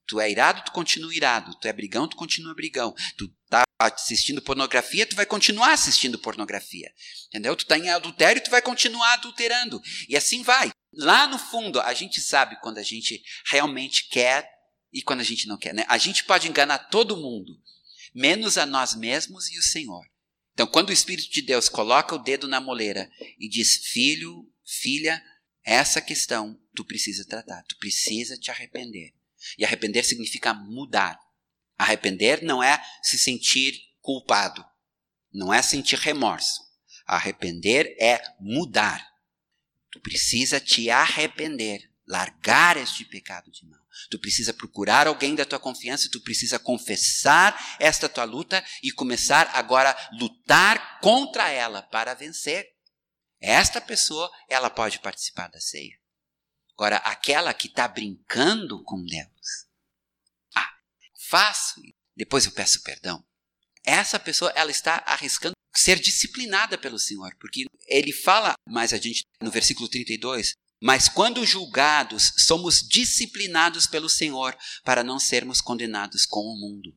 Tu 0.08 0.22
é 0.22 0.32
irado, 0.32 0.64
tu 0.64 0.72
continua 0.72 1.14
irado. 1.14 1.54
Tu 1.60 1.68
é 1.68 1.74
brigão, 1.74 2.08
tu 2.08 2.16
continua 2.16 2.56
brigão. 2.56 2.96
Tu 3.18 3.28
tá 3.50 3.64
assistindo 3.80 4.42
pornografia, 4.42 5.06
tu 5.06 5.16
vai 5.16 5.26
continuar 5.26 5.74
assistindo 5.74 6.18
pornografia. 6.18 6.90
Entendeu? 7.28 7.56
Tu 7.56 7.66
tá 7.66 7.78
em 7.78 7.90
adultério, 7.90 8.42
tu 8.42 8.50
vai 8.50 8.62
continuar 8.62 9.14
adulterando. 9.14 9.82
E 10.08 10.16
assim 10.16 10.44
vai. 10.44 10.72
Lá 10.94 11.28
no 11.28 11.38
fundo, 11.38 11.82
a 11.82 11.94
gente 11.94 12.22
sabe 12.22 12.60
quando 12.62 12.78
a 12.78 12.84
gente 12.84 13.22
realmente 13.52 14.08
quer 14.08 14.50
e 14.94 15.02
quando 15.02 15.20
a 15.20 15.26
gente 15.26 15.46
não 15.46 15.58
quer. 15.58 15.74
Né? 15.74 15.86
A 15.90 15.98
gente 15.98 16.24
pode 16.24 16.48
enganar 16.48 16.80
todo 16.90 17.18
mundo, 17.18 17.62
menos 18.16 18.58
a 18.58 18.66
nós 18.66 18.96
mesmos 18.96 19.50
e 19.50 19.60
o 19.60 19.64
Senhor. 19.64 20.06
Então, 20.54 20.66
quando 20.66 20.90
o 20.90 20.94
Espírito 20.94 21.30
de 21.30 21.42
Deus 21.42 21.70
coloca 21.70 22.16
o 22.16 22.24
dedo 22.24 22.48
na 22.48 22.60
moleira 22.60 23.12
e 23.38 23.48
diz: 23.48 23.76
Filho, 23.92 24.50
filha, 24.66 25.22
essa 25.64 26.02
questão 26.02 26.58
tu 26.74 26.86
precisa 26.86 27.26
tratar, 27.26 27.62
tu 27.64 27.78
precisa 27.78 28.38
te 28.38 28.50
arrepender. 28.50 29.14
E 29.58 29.66
arrepender 29.66 30.04
significa 30.04 30.54
mudar. 30.54 31.20
Arrepender 31.78 32.44
não 32.44 32.64
é 32.64 32.84
se 33.04 33.18
sentir 33.18 33.80
culpado, 34.02 34.66
não 35.32 35.54
é 35.54 35.62
sentir 35.62 36.00
remorso. 36.00 36.66
Arrepender 37.06 37.96
é 38.00 38.22
mudar. 38.40 39.06
Tu 39.92 40.00
precisa 40.00 40.60
te 40.60 40.90
arrepender, 40.90 41.82
largar 42.06 42.78
este 42.78 43.06
pecado 43.06 43.52
de 43.52 43.66
mão. 43.66 43.80
Tu 44.10 44.20
precisa 44.20 44.54
procurar 44.54 45.08
alguém 45.08 45.36
da 45.36 45.46
tua 45.46 45.60
confiança, 45.60 46.10
tu 46.12 46.22
precisa 46.22 46.60
confessar 46.60 47.78
esta 47.80 48.08
tua 48.08 48.24
luta 48.24 48.64
e 48.84 48.92
começar 48.92 49.50
agora 49.54 49.92
a 49.92 50.16
lutar 50.16 51.00
contra 51.00 51.50
ela 51.50 51.82
para 51.82 52.14
vencer. 52.14 52.68
Esta 53.40 53.80
pessoa, 53.80 54.32
ela 54.50 54.70
pode 54.70 55.00
participar 55.00 55.48
da 55.50 55.60
ceia. 55.60 55.98
Agora, 56.78 56.98
aquela 56.98 57.56
que 57.56 57.68
está 57.68 57.88
brincando 57.88 58.84
com 58.84 59.04
Deus, 59.04 59.66
ah, 60.56 60.78
faço, 61.28 61.82
depois 62.16 62.46
eu 62.46 62.52
peço 62.52 62.84
perdão. 62.84 63.26
Essa 63.84 64.20
pessoa, 64.20 64.52
ela 64.56 64.70
está 64.70 65.02
arriscando 65.08 65.54
ser 65.76 66.00
disciplinada 66.00 66.78
pelo 66.78 67.00
Senhor, 67.00 67.36
porque 67.40 67.66
ele 67.88 68.14
fala 68.14 68.54
mais 68.70 68.94
adiante 68.94 69.24
no 69.42 69.50
versículo 69.50 69.90
32, 69.90 70.54
mas 70.80 71.10
quando 71.10 71.44
julgados, 71.48 72.32
somos 72.38 72.88
disciplinados 72.88 73.88
pelo 73.88 74.08
Senhor 74.08 74.56
para 74.84 75.04
não 75.04 75.20
sermos 75.20 75.60
condenados 75.60 76.28
com 76.28 76.42
o 76.42 76.60
mundo. 76.60 76.96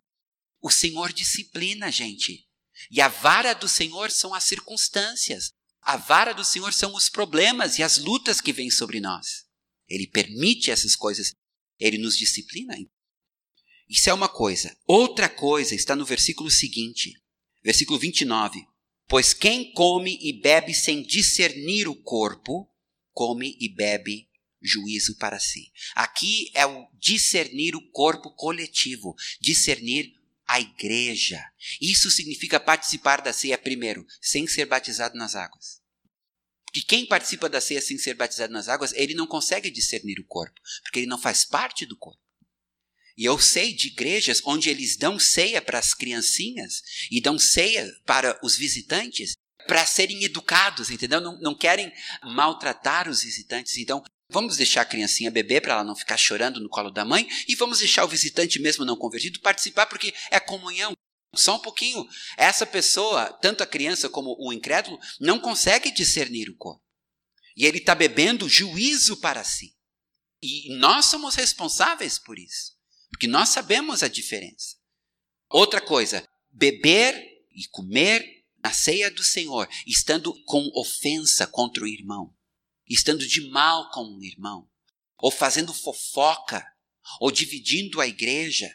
O 0.61 0.71
Senhor 0.71 1.11
disciplina, 1.11 1.91
gente. 1.91 2.47
E 2.91 3.01
a 3.01 3.09
vara 3.09 3.55
do 3.55 3.67
Senhor 3.67 4.11
são 4.11 4.35
as 4.35 4.45
circunstâncias. 4.45 5.53
A 5.81 5.97
vara 5.97 6.35
do 6.35 6.45
Senhor 6.45 6.75
são 6.75 6.95
os 6.95 7.09
problemas 7.09 7.79
e 7.79 7.83
as 7.83 7.97
lutas 7.97 8.43
que 8.43 8.53
vêm 8.53 8.71
sobre 8.71 9.01
nós. 9.01 9.49
Ele 9.91 10.07
permite 10.07 10.71
essas 10.71 10.95
coisas, 10.95 11.35
ele 11.79 11.99
nos 11.99 12.17
disciplina. 12.17 12.79
Isso 13.89 14.09
é 14.09 14.15
uma 14.15 14.29
coisa. 14.29 14.77
Outra 14.87 15.29
coisa 15.29 15.75
está 15.75 15.97
no 15.97 16.05
versículo 16.05 16.49
seguinte, 16.49 17.21
versículo 17.63 17.99
29. 17.99 18.65
Pois 19.09 19.35
quem 19.35 19.73
come 19.73 20.17
e 20.23 20.33
bebe 20.33 20.73
sem 20.73 21.03
discernir 21.03 21.89
o 21.89 21.97
corpo, 21.97 22.71
come 23.13 23.57
e 23.61 23.69
bebe 23.69 24.29
juízo 24.63 25.17
para 25.17 25.41
si. 25.41 25.73
Aqui 25.97 26.53
é 26.55 26.65
o 26.65 26.87
discernir 26.95 27.75
o 27.75 27.91
corpo 27.91 28.31
coletivo, 28.37 29.17
discernir 29.41 30.15
a 30.47 30.61
igreja. 30.61 31.43
Isso 31.81 32.11
significa 32.11 32.61
participar 32.61 33.21
da 33.21 33.33
ceia 33.33 33.59
primeiro, 33.59 34.07
sem 34.21 34.47
ser 34.47 34.67
batizado 34.67 35.19
nas 35.19 35.35
águas 35.35 35.80
que 36.73 36.83
quem 36.83 37.07
participa 37.07 37.49
da 37.49 37.61
ceia 37.61 37.81
sem 37.81 37.99
ser 37.99 38.15
batizado 38.15 38.53
nas 38.53 38.69
águas, 38.69 38.93
ele 38.93 39.15
não 39.15 39.27
consegue 39.27 39.71
discernir 39.71 40.19
o 40.21 40.27
corpo, 40.27 40.61
porque 40.83 41.01
ele 41.01 41.07
não 41.07 41.19
faz 41.19 41.45
parte 41.45 41.85
do 41.85 41.97
corpo. 41.97 42.21
E 43.17 43.25
eu 43.25 43.39
sei 43.39 43.75
de 43.75 43.89
igrejas 43.89 44.41
onde 44.45 44.71
eles 44.71 44.97
dão 44.97 45.19
ceia 45.19 45.61
para 45.61 45.79
as 45.79 45.93
criancinhas 45.93 46.83
e 47.11 47.21
dão 47.21 47.39
ceia 47.39 47.87
para 48.07 48.39
os 48.43 48.57
visitantes 48.57 49.35
para 49.67 49.85
serem 49.85 50.25
educados, 50.25 50.91
entendeu? 50.91 51.21
Não, 51.21 51.39
não 51.39 51.55
querem 51.55 51.93
maltratar 52.23 53.09
os 53.09 53.23
visitantes. 53.23 53.77
Então, 53.77 54.03
vamos 54.31 54.57
deixar 54.57 54.83
a 54.83 54.87
criancinha 54.87 55.31
beber 55.31 55.61
para 55.61 55.75
ela 55.75 55.85
não 55.85 55.95
ficar 55.95 56.17
chorando 56.17 56.61
no 56.61 56.69
colo 56.69 56.91
da 56.91 57.05
mãe 57.05 57.29
e 57.47 57.55
vamos 57.55 57.81
deixar 57.81 58.05
o 58.05 58.09
visitante 58.09 58.61
mesmo 58.61 58.85
não 58.85 58.97
convertido 58.97 59.41
participar 59.41 59.87
porque 59.87 60.15
é 60.31 60.41
comunhão. 60.41 60.93
Só 61.35 61.57
um 61.57 61.61
pouquinho. 61.61 62.07
Essa 62.37 62.67
pessoa, 62.67 63.33
tanto 63.35 63.63
a 63.63 63.67
criança 63.67 64.09
como 64.09 64.37
o 64.39 64.53
incrédulo, 64.53 64.99
não 65.21 65.39
consegue 65.39 65.91
discernir 65.91 66.49
o 66.51 66.57
corpo. 66.57 66.85
E 67.57 67.65
ele 67.65 67.79
está 67.79 67.95
bebendo 67.95 68.49
juízo 68.49 69.17
para 69.19 69.45
si. 69.45 69.77
E 70.43 70.75
nós 70.77 71.07
somos 71.07 71.35
responsáveis 71.35 72.19
por 72.19 72.39
isso. 72.39 72.77
Porque 73.11 73.27
nós 73.27 73.51
sabemos 73.51 74.03
a 74.03 74.09
diferença. 74.09 74.77
Outra 75.49 75.81
coisa, 75.81 76.27
beber 76.51 77.15
e 77.51 77.67
comer 77.69 78.25
na 78.63 78.73
ceia 78.73 79.11
do 79.11 79.23
Senhor, 79.23 79.69
estando 79.87 80.33
com 80.45 80.71
ofensa 80.75 81.47
contra 81.47 81.83
o 81.83 81.89
irmão, 81.89 82.35
estando 82.87 83.27
de 83.27 83.49
mal 83.51 83.91
com 83.91 84.05
um 84.05 84.23
irmão, 84.23 84.69
ou 85.19 85.31
fazendo 85.31 85.73
fofoca, 85.73 86.65
ou 87.21 87.31
dividindo 87.31 88.01
a 88.01 88.07
igreja, 88.07 88.73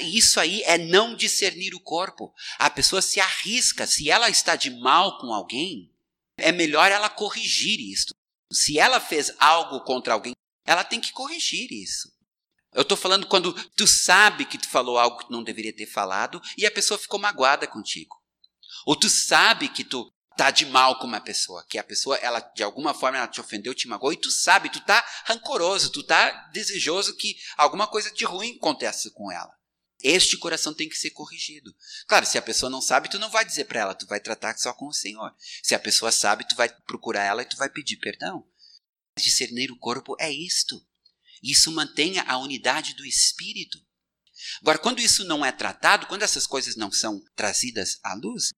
isso 0.00 0.40
aí 0.40 0.62
é 0.62 0.78
não 0.78 1.14
discernir 1.14 1.74
o 1.74 1.80
corpo. 1.80 2.32
A 2.58 2.70
pessoa 2.70 3.02
se 3.02 3.20
arrisca, 3.20 3.86
se 3.86 4.10
ela 4.10 4.28
está 4.28 4.56
de 4.56 4.70
mal 4.70 5.18
com 5.18 5.32
alguém, 5.32 5.92
é 6.36 6.52
melhor 6.52 6.90
ela 6.90 7.08
corrigir 7.08 7.80
isso. 7.80 8.14
Se 8.52 8.78
ela 8.78 9.00
fez 9.00 9.34
algo 9.38 9.80
contra 9.84 10.14
alguém, 10.14 10.32
ela 10.64 10.84
tem 10.84 11.00
que 11.00 11.12
corrigir 11.12 11.70
isso. 11.72 12.12
Eu 12.72 12.82
estou 12.82 12.96
falando 12.96 13.26
quando 13.26 13.52
tu 13.70 13.86
sabe 13.86 14.44
que 14.44 14.58
tu 14.58 14.68
falou 14.68 14.98
algo 14.98 15.18
que 15.18 15.32
não 15.32 15.42
deveria 15.42 15.74
ter 15.74 15.86
falado 15.86 16.40
e 16.56 16.66
a 16.66 16.70
pessoa 16.70 16.98
ficou 16.98 17.18
magoada 17.18 17.66
contigo. 17.66 18.16
Ou 18.86 18.94
tu 18.94 19.08
sabe 19.08 19.68
que 19.68 19.82
tu 19.82 20.10
tá 20.36 20.52
de 20.52 20.64
mal 20.66 21.00
com 21.00 21.06
uma 21.06 21.20
pessoa, 21.20 21.66
que 21.68 21.78
a 21.78 21.82
pessoa, 21.82 22.16
ela 22.18 22.38
de 22.38 22.62
alguma 22.62 22.94
forma 22.94 23.18
ela 23.18 23.26
te 23.26 23.40
ofendeu, 23.40 23.74
te 23.74 23.88
magoou, 23.88 24.12
e 24.12 24.16
tu 24.16 24.30
sabe, 24.30 24.70
tu 24.70 24.80
tá 24.80 25.04
rancoroso, 25.24 25.90
tu 25.90 26.04
tá 26.04 26.30
desejoso 26.52 27.16
que 27.16 27.36
alguma 27.56 27.88
coisa 27.88 28.12
de 28.12 28.24
ruim 28.24 28.56
aconteça 28.56 29.10
com 29.10 29.32
ela. 29.32 29.57
Este 30.02 30.36
coração 30.36 30.72
tem 30.72 30.88
que 30.88 30.96
ser 30.96 31.10
corrigido. 31.10 31.74
Claro, 32.06 32.24
se 32.24 32.38
a 32.38 32.42
pessoa 32.42 32.70
não 32.70 32.80
sabe, 32.80 33.10
tu 33.10 33.18
não 33.18 33.30
vai 33.30 33.44
dizer 33.44 33.64
para 33.64 33.80
ela, 33.80 33.94
tu 33.94 34.06
vai 34.06 34.20
tratar 34.20 34.56
só 34.56 34.72
com 34.72 34.86
o 34.86 34.92
Senhor. 34.92 35.34
Se 35.62 35.74
a 35.74 35.78
pessoa 35.78 36.12
sabe, 36.12 36.46
tu 36.46 36.54
vai 36.54 36.68
procurar 36.68 37.24
ela 37.24 37.42
e 37.42 37.48
tu 37.48 37.56
vai 37.56 37.68
pedir 37.68 37.96
perdão. 37.96 38.46
Discernir 39.16 39.72
o 39.72 39.78
corpo 39.78 40.16
é 40.20 40.30
isto. 40.30 40.80
Isso 41.42 41.72
mantém 41.72 42.18
a 42.20 42.38
unidade 42.38 42.94
do 42.94 43.04
espírito. 43.04 43.78
Agora, 44.60 44.78
quando 44.78 45.00
isso 45.00 45.24
não 45.24 45.44
é 45.44 45.50
tratado, 45.50 46.06
quando 46.06 46.22
essas 46.22 46.46
coisas 46.46 46.76
não 46.76 46.92
são 46.92 47.20
trazidas 47.34 47.98
à 48.04 48.14
luz, 48.14 48.52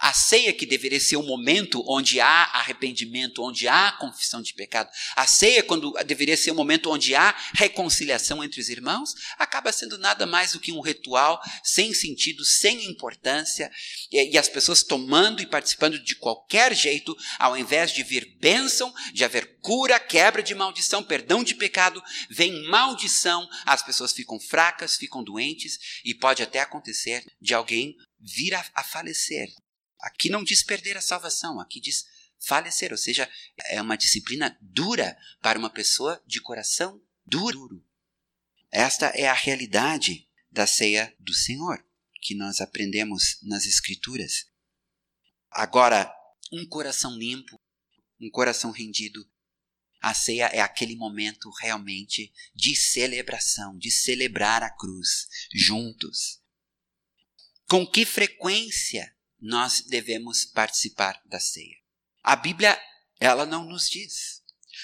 a 0.00 0.14
ceia 0.14 0.52
que 0.54 0.64
deveria 0.64 0.98
ser 0.98 1.16
o 1.16 1.22
momento 1.22 1.84
onde 1.86 2.20
há 2.20 2.44
arrependimento, 2.54 3.42
onde 3.42 3.68
há 3.68 3.92
confissão 3.92 4.40
de 4.40 4.54
pecado. 4.54 4.88
A 5.14 5.26
ceia, 5.26 5.62
quando 5.62 5.92
deveria 6.06 6.38
ser 6.38 6.50
o 6.50 6.54
momento 6.54 6.90
onde 6.90 7.14
há 7.14 7.36
reconciliação 7.52 8.42
entre 8.42 8.60
os 8.60 8.70
irmãos, 8.70 9.14
acaba 9.38 9.70
sendo 9.70 9.98
nada 9.98 10.24
mais 10.24 10.52
do 10.52 10.60
que 10.60 10.72
um 10.72 10.80
ritual 10.80 11.38
sem 11.62 11.92
sentido, 11.92 12.44
sem 12.46 12.86
importância, 12.86 13.70
e, 14.10 14.38
as 14.38 14.48
pessoas 14.48 14.82
tomando 14.82 15.42
e 15.42 15.46
participando 15.46 16.02
de 16.02 16.16
qualquer 16.16 16.74
jeito, 16.74 17.14
ao 17.38 17.56
invés 17.56 17.92
de 17.92 18.02
vir 18.02 18.38
bênção, 18.40 18.92
de 19.12 19.22
haver 19.22 19.58
cura, 19.60 20.00
quebra 20.00 20.42
de 20.42 20.54
maldição, 20.54 21.02
perdão 21.02 21.44
de 21.44 21.54
pecado, 21.54 22.02
vem 22.30 22.66
maldição, 22.68 23.46
as 23.66 23.82
pessoas 23.82 24.12
ficam 24.12 24.40
fracas, 24.40 24.96
ficam 24.96 25.22
doentes, 25.22 25.78
e 26.02 26.14
pode 26.14 26.42
até 26.42 26.60
acontecer 26.60 27.22
de 27.38 27.52
alguém 27.52 27.94
vir 28.18 28.54
a, 28.54 28.64
a 28.74 28.82
falecer 28.82 29.48
Aqui 30.02 30.30
não 30.30 30.42
diz 30.42 30.62
perder 30.62 30.96
a 30.96 31.02
salvação, 31.02 31.60
aqui 31.60 31.80
diz 31.80 32.06
falecer, 32.38 32.90
ou 32.90 32.98
seja, 32.98 33.30
é 33.66 33.80
uma 33.80 33.96
disciplina 33.96 34.56
dura 34.60 35.16
para 35.42 35.58
uma 35.58 35.70
pessoa 35.70 36.22
de 36.26 36.40
coração 36.40 37.02
duro. 37.26 37.84
Esta 38.70 39.06
é 39.08 39.28
a 39.28 39.34
realidade 39.34 40.28
da 40.50 40.66
ceia 40.66 41.14
do 41.18 41.34
Senhor, 41.34 41.84
que 42.22 42.34
nós 42.34 42.60
aprendemos 42.60 43.38
nas 43.42 43.66
Escrituras. 43.66 44.46
Agora, 45.50 46.12
um 46.52 46.66
coração 46.66 47.16
limpo, 47.16 47.60
um 48.20 48.30
coração 48.30 48.70
rendido, 48.70 49.28
a 50.00 50.14
ceia 50.14 50.46
é 50.46 50.60
aquele 50.60 50.96
momento 50.96 51.50
realmente 51.60 52.32
de 52.54 52.74
celebração, 52.74 53.76
de 53.76 53.90
celebrar 53.90 54.62
a 54.62 54.70
cruz 54.70 55.28
juntos. 55.52 56.40
Com 57.68 57.86
que 57.86 58.06
frequência 58.06 59.14
nós 59.40 59.82
devemos 59.82 60.44
participar 60.44 61.20
da 61.24 61.40
ceia. 61.40 61.76
A 62.22 62.36
Bíblia, 62.36 62.80
ela 63.18 63.46
não 63.46 63.64
nos 63.64 63.88
diz. 63.88 64.42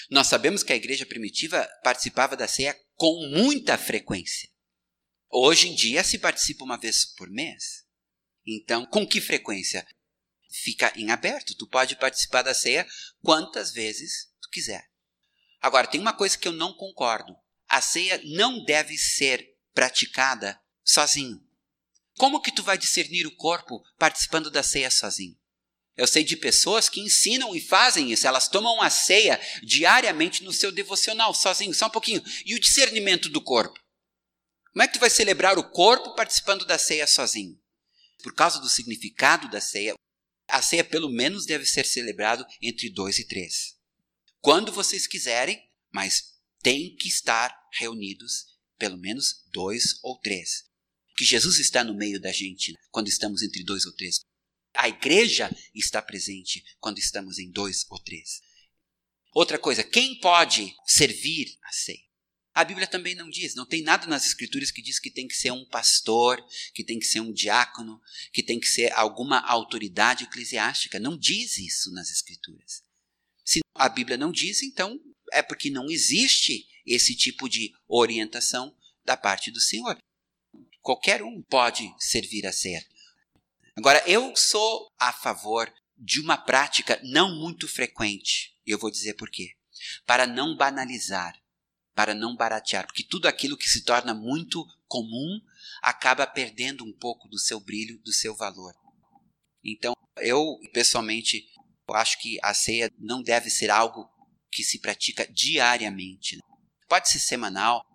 Nós 0.09 0.27
sabemos 0.27 0.63
que 0.63 0.73
a 0.73 0.75
igreja 0.75 1.05
primitiva 1.05 1.67
participava 1.83 2.35
da 2.35 2.47
ceia 2.47 2.77
com 2.95 3.29
muita 3.29 3.77
frequência. 3.77 4.49
Hoje 5.29 5.67
em 5.67 5.75
dia 5.75 6.03
se 6.03 6.17
participa 6.17 6.63
uma 6.63 6.77
vez 6.77 7.05
por 7.05 7.29
mês. 7.29 7.85
Então, 8.45 8.85
com 8.85 9.05
que 9.05 9.19
frequência? 9.19 9.85
Fica 10.49 10.91
em 10.95 11.11
aberto. 11.11 11.55
Tu 11.55 11.67
pode 11.67 11.95
participar 11.97 12.41
da 12.41 12.53
ceia 12.53 12.87
quantas 13.21 13.71
vezes 13.71 14.31
tu 14.41 14.49
quiser. 14.49 14.89
Agora, 15.61 15.87
tem 15.87 15.99
uma 15.99 16.13
coisa 16.13 16.37
que 16.37 16.47
eu 16.47 16.53
não 16.53 16.73
concordo. 16.73 17.35
A 17.67 17.81
ceia 17.81 18.21
não 18.23 18.63
deve 18.63 18.97
ser 18.97 19.55
praticada 19.73 20.59
sozinho. 20.83 21.45
Como 22.17 22.41
que 22.41 22.51
tu 22.51 22.63
vai 22.63 22.79
discernir 22.79 23.27
o 23.27 23.35
corpo 23.35 23.83
participando 23.97 24.49
da 24.49 24.63
ceia 24.63 24.89
sozinho? 24.89 25.37
Eu 25.95 26.07
sei 26.07 26.23
de 26.23 26.35
pessoas 26.35 26.89
que 26.89 26.99
ensinam 26.99 27.55
e 27.55 27.61
fazem 27.61 28.11
isso, 28.11 28.27
elas 28.27 28.47
tomam 28.47 28.81
a 28.81 28.89
ceia 28.89 29.39
diariamente 29.63 30.43
no 30.43 30.51
seu 30.51 30.71
devocional, 30.71 31.33
sozinho, 31.33 31.73
só 31.73 31.87
um 31.87 31.91
pouquinho. 31.91 32.23
E 32.45 32.55
o 32.55 32.59
discernimento 32.59 33.29
do 33.29 33.41
corpo? 33.41 33.79
Como 34.73 34.83
é 34.83 34.87
que 34.87 34.93
tu 34.93 34.99
vai 34.99 35.09
celebrar 35.09 35.57
o 35.59 35.69
corpo 35.69 36.15
participando 36.15 36.65
da 36.65 36.77
ceia 36.77 37.05
sozinho? 37.05 37.59
Por 38.23 38.33
causa 38.33 38.59
do 38.59 38.69
significado 38.69 39.49
da 39.49 39.61
ceia, 39.61 39.93
a 40.47 40.61
ceia 40.61 40.83
pelo 40.83 41.09
menos 41.09 41.45
deve 41.45 41.65
ser 41.65 41.85
celebrado 41.85 42.45
entre 42.61 42.89
dois 42.89 43.19
e 43.19 43.27
três. 43.27 43.75
Quando 44.39 44.71
vocês 44.71 45.05
quiserem, 45.05 45.59
mas 45.91 46.35
tem 46.61 46.95
que 46.95 47.07
estar 47.07 47.55
reunidos 47.73 48.57
pelo 48.77 48.97
menos 48.97 49.43
dois 49.51 49.99
ou 50.03 50.19
três 50.19 50.66
que 51.17 51.25
Jesus 51.25 51.57
está 51.57 51.83
no 51.83 51.95
meio 51.95 52.21
da 52.21 52.31
gente 52.31 52.75
quando 52.91 53.07
estamos 53.07 53.41
entre 53.41 53.63
dois 53.63 53.85
ou 53.85 53.93
três. 53.93 54.19
A 54.75 54.87
igreja 54.87 55.49
está 55.73 56.01
presente 56.01 56.63
quando 56.79 56.99
estamos 56.99 57.39
em 57.39 57.49
dois 57.49 57.85
ou 57.89 57.99
três. 57.99 58.41
Outra 59.33 59.57
coisa, 59.57 59.83
quem 59.83 60.19
pode 60.19 60.75
servir 60.85 61.57
a 61.63 61.71
ceia? 61.71 62.07
A 62.53 62.63
Bíblia 62.63 62.87
também 62.87 63.13
não 63.13 63.29
diz, 63.29 63.53
não 63.53 63.67
tem 63.67 63.83
nada 63.83 64.07
nas 64.07 64.25
Escrituras 64.25 64.71
que 64.71 64.81
diz 64.81 64.99
que 64.99 65.11
tem 65.11 65.27
que 65.27 65.35
ser 65.35 65.51
um 65.51 65.63
pastor, 65.65 66.43
que 66.73 66.83
tem 66.83 66.97
que 66.97 67.05
ser 67.05 67.19
um 67.19 67.31
diácono, 67.31 68.01
que 68.33 68.41
tem 68.41 68.59
que 68.59 68.67
ser 68.67 68.91
alguma 68.93 69.39
autoridade 69.39 70.23
eclesiástica. 70.23 70.99
Não 70.99 71.15
diz 71.15 71.57
isso 71.57 71.91
nas 71.91 72.09
Escrituras. 72.09 72.81
Se 73.45 73.59
a 73.75 73.87
Bíblia 73.87 74.17
não 74.17 74.31
diz, 74.31 74.63
então 74.63 74.99
é 75.31 75.43
porque 75.43 75.69
não 75.69 75.89
existe 75.89 76.67
esse 76.85 77.15
tipo 77.15 77.47
de 77.47 77.71
orientação 77.87 78.75
da 79.05 79.15
parte 79.15 79.51
do 79.51 79.61
Senhor. 79.61 79.97
Qualquer 80.87 81.21
um 81.21 81.43
pode 81.43 81.93
servir 81.99 82.47
a 82.47 82.53
ceia. 82.53 82.81
Agora, 83.75 84.01
eu 84.07 84.33
sou 84.37 84.89
a 84.97 85.11
favor 85.11 85.69
de 85.97 86.21
uma 86.21 86.37
prática 86.37 86.97
não 87.03 87.35
muito 87.35 87.67
frequente. 87.67 88.55
E 88.65 88.71
eu 88.71 88.79
vou 88.79 88.89
dizer 88.89 89.15
por 89.15 89.29
quê. 89.29 89.49
Para 90.05 90.25
não 90.25 90.55
banalizar, 90.55 91.37
para 91.93 92.15
não 92.15 92.37
baratear, 92.37 92.85
porque 92.87 93.03
tudo 93.03 93.27
aquilo 93.27 93.57
que 93.57 93.67
se 93.67 93.83
torna 93.83 94.13
muito 94.13 94.65
comum 94.87 95.41
acaba 95.81 96.25
perdendo 96.25 96.85
um 96.85 96.93
pouco 96.93 97.27
do 97.27 97.37
seu 97.37 97.59
brilho, 97.59 97.99
do 97.99 98.13
seu 98.13 98.33
valor. 98.33 98.73
Então, 99.61 99.93
eu 100.21 100.57
pessoalmente 100.71 101.49
acho 101.89 102.17
que 102.21 102.39
a 102.41 102.53
ceia 102.53 102.89
não 102.97 103.21
deve 103.21 103.49
ser 103.49 103.69
algo 103.69 104.09
que 104.49 104.63
se 104.63 104.79
pratica 104.79 105.27
diariamente. 105.27 106.39
Pode 106.87 107.09
ser 107.09 107.19
semanal, 107.19 107.85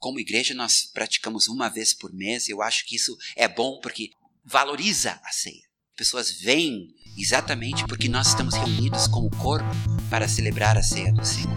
como 0.00 0.18
igreja, 0.18 0.54
nós 0.54 0.90
praticamos 0.92 1.46
uma 1.46 1.68
vez 1.68 1.92
por 1.92 2.12
mês. 2.12 2.48
Eu 2.48 2.62
acho 2.62 2.86
que 2.86 2.96
isso 2.96 3.16
é 3.36 3.46
bom 3.46 3.78
porque 3.80 4.10
valoriza 4.44 5.20
a 5.22 5.30
ceia. 5.30 5.62
Pessoas 5.94 6.40
vêm 6.40 6.88
exatamente 7.18 7.86
porque 7.86 8.08
nós 8.08 8.28
estamos 8.28 8.54
reunidos 8.54 9.06
como 9.06 9.30
corpo 9.36 9.68
para 10.08 10.26
celebrar 10.26 10.78
a 10.78 10.82
ceia 10.82 11.12
do 11.12 11.24
Senhor. 11.24 11.50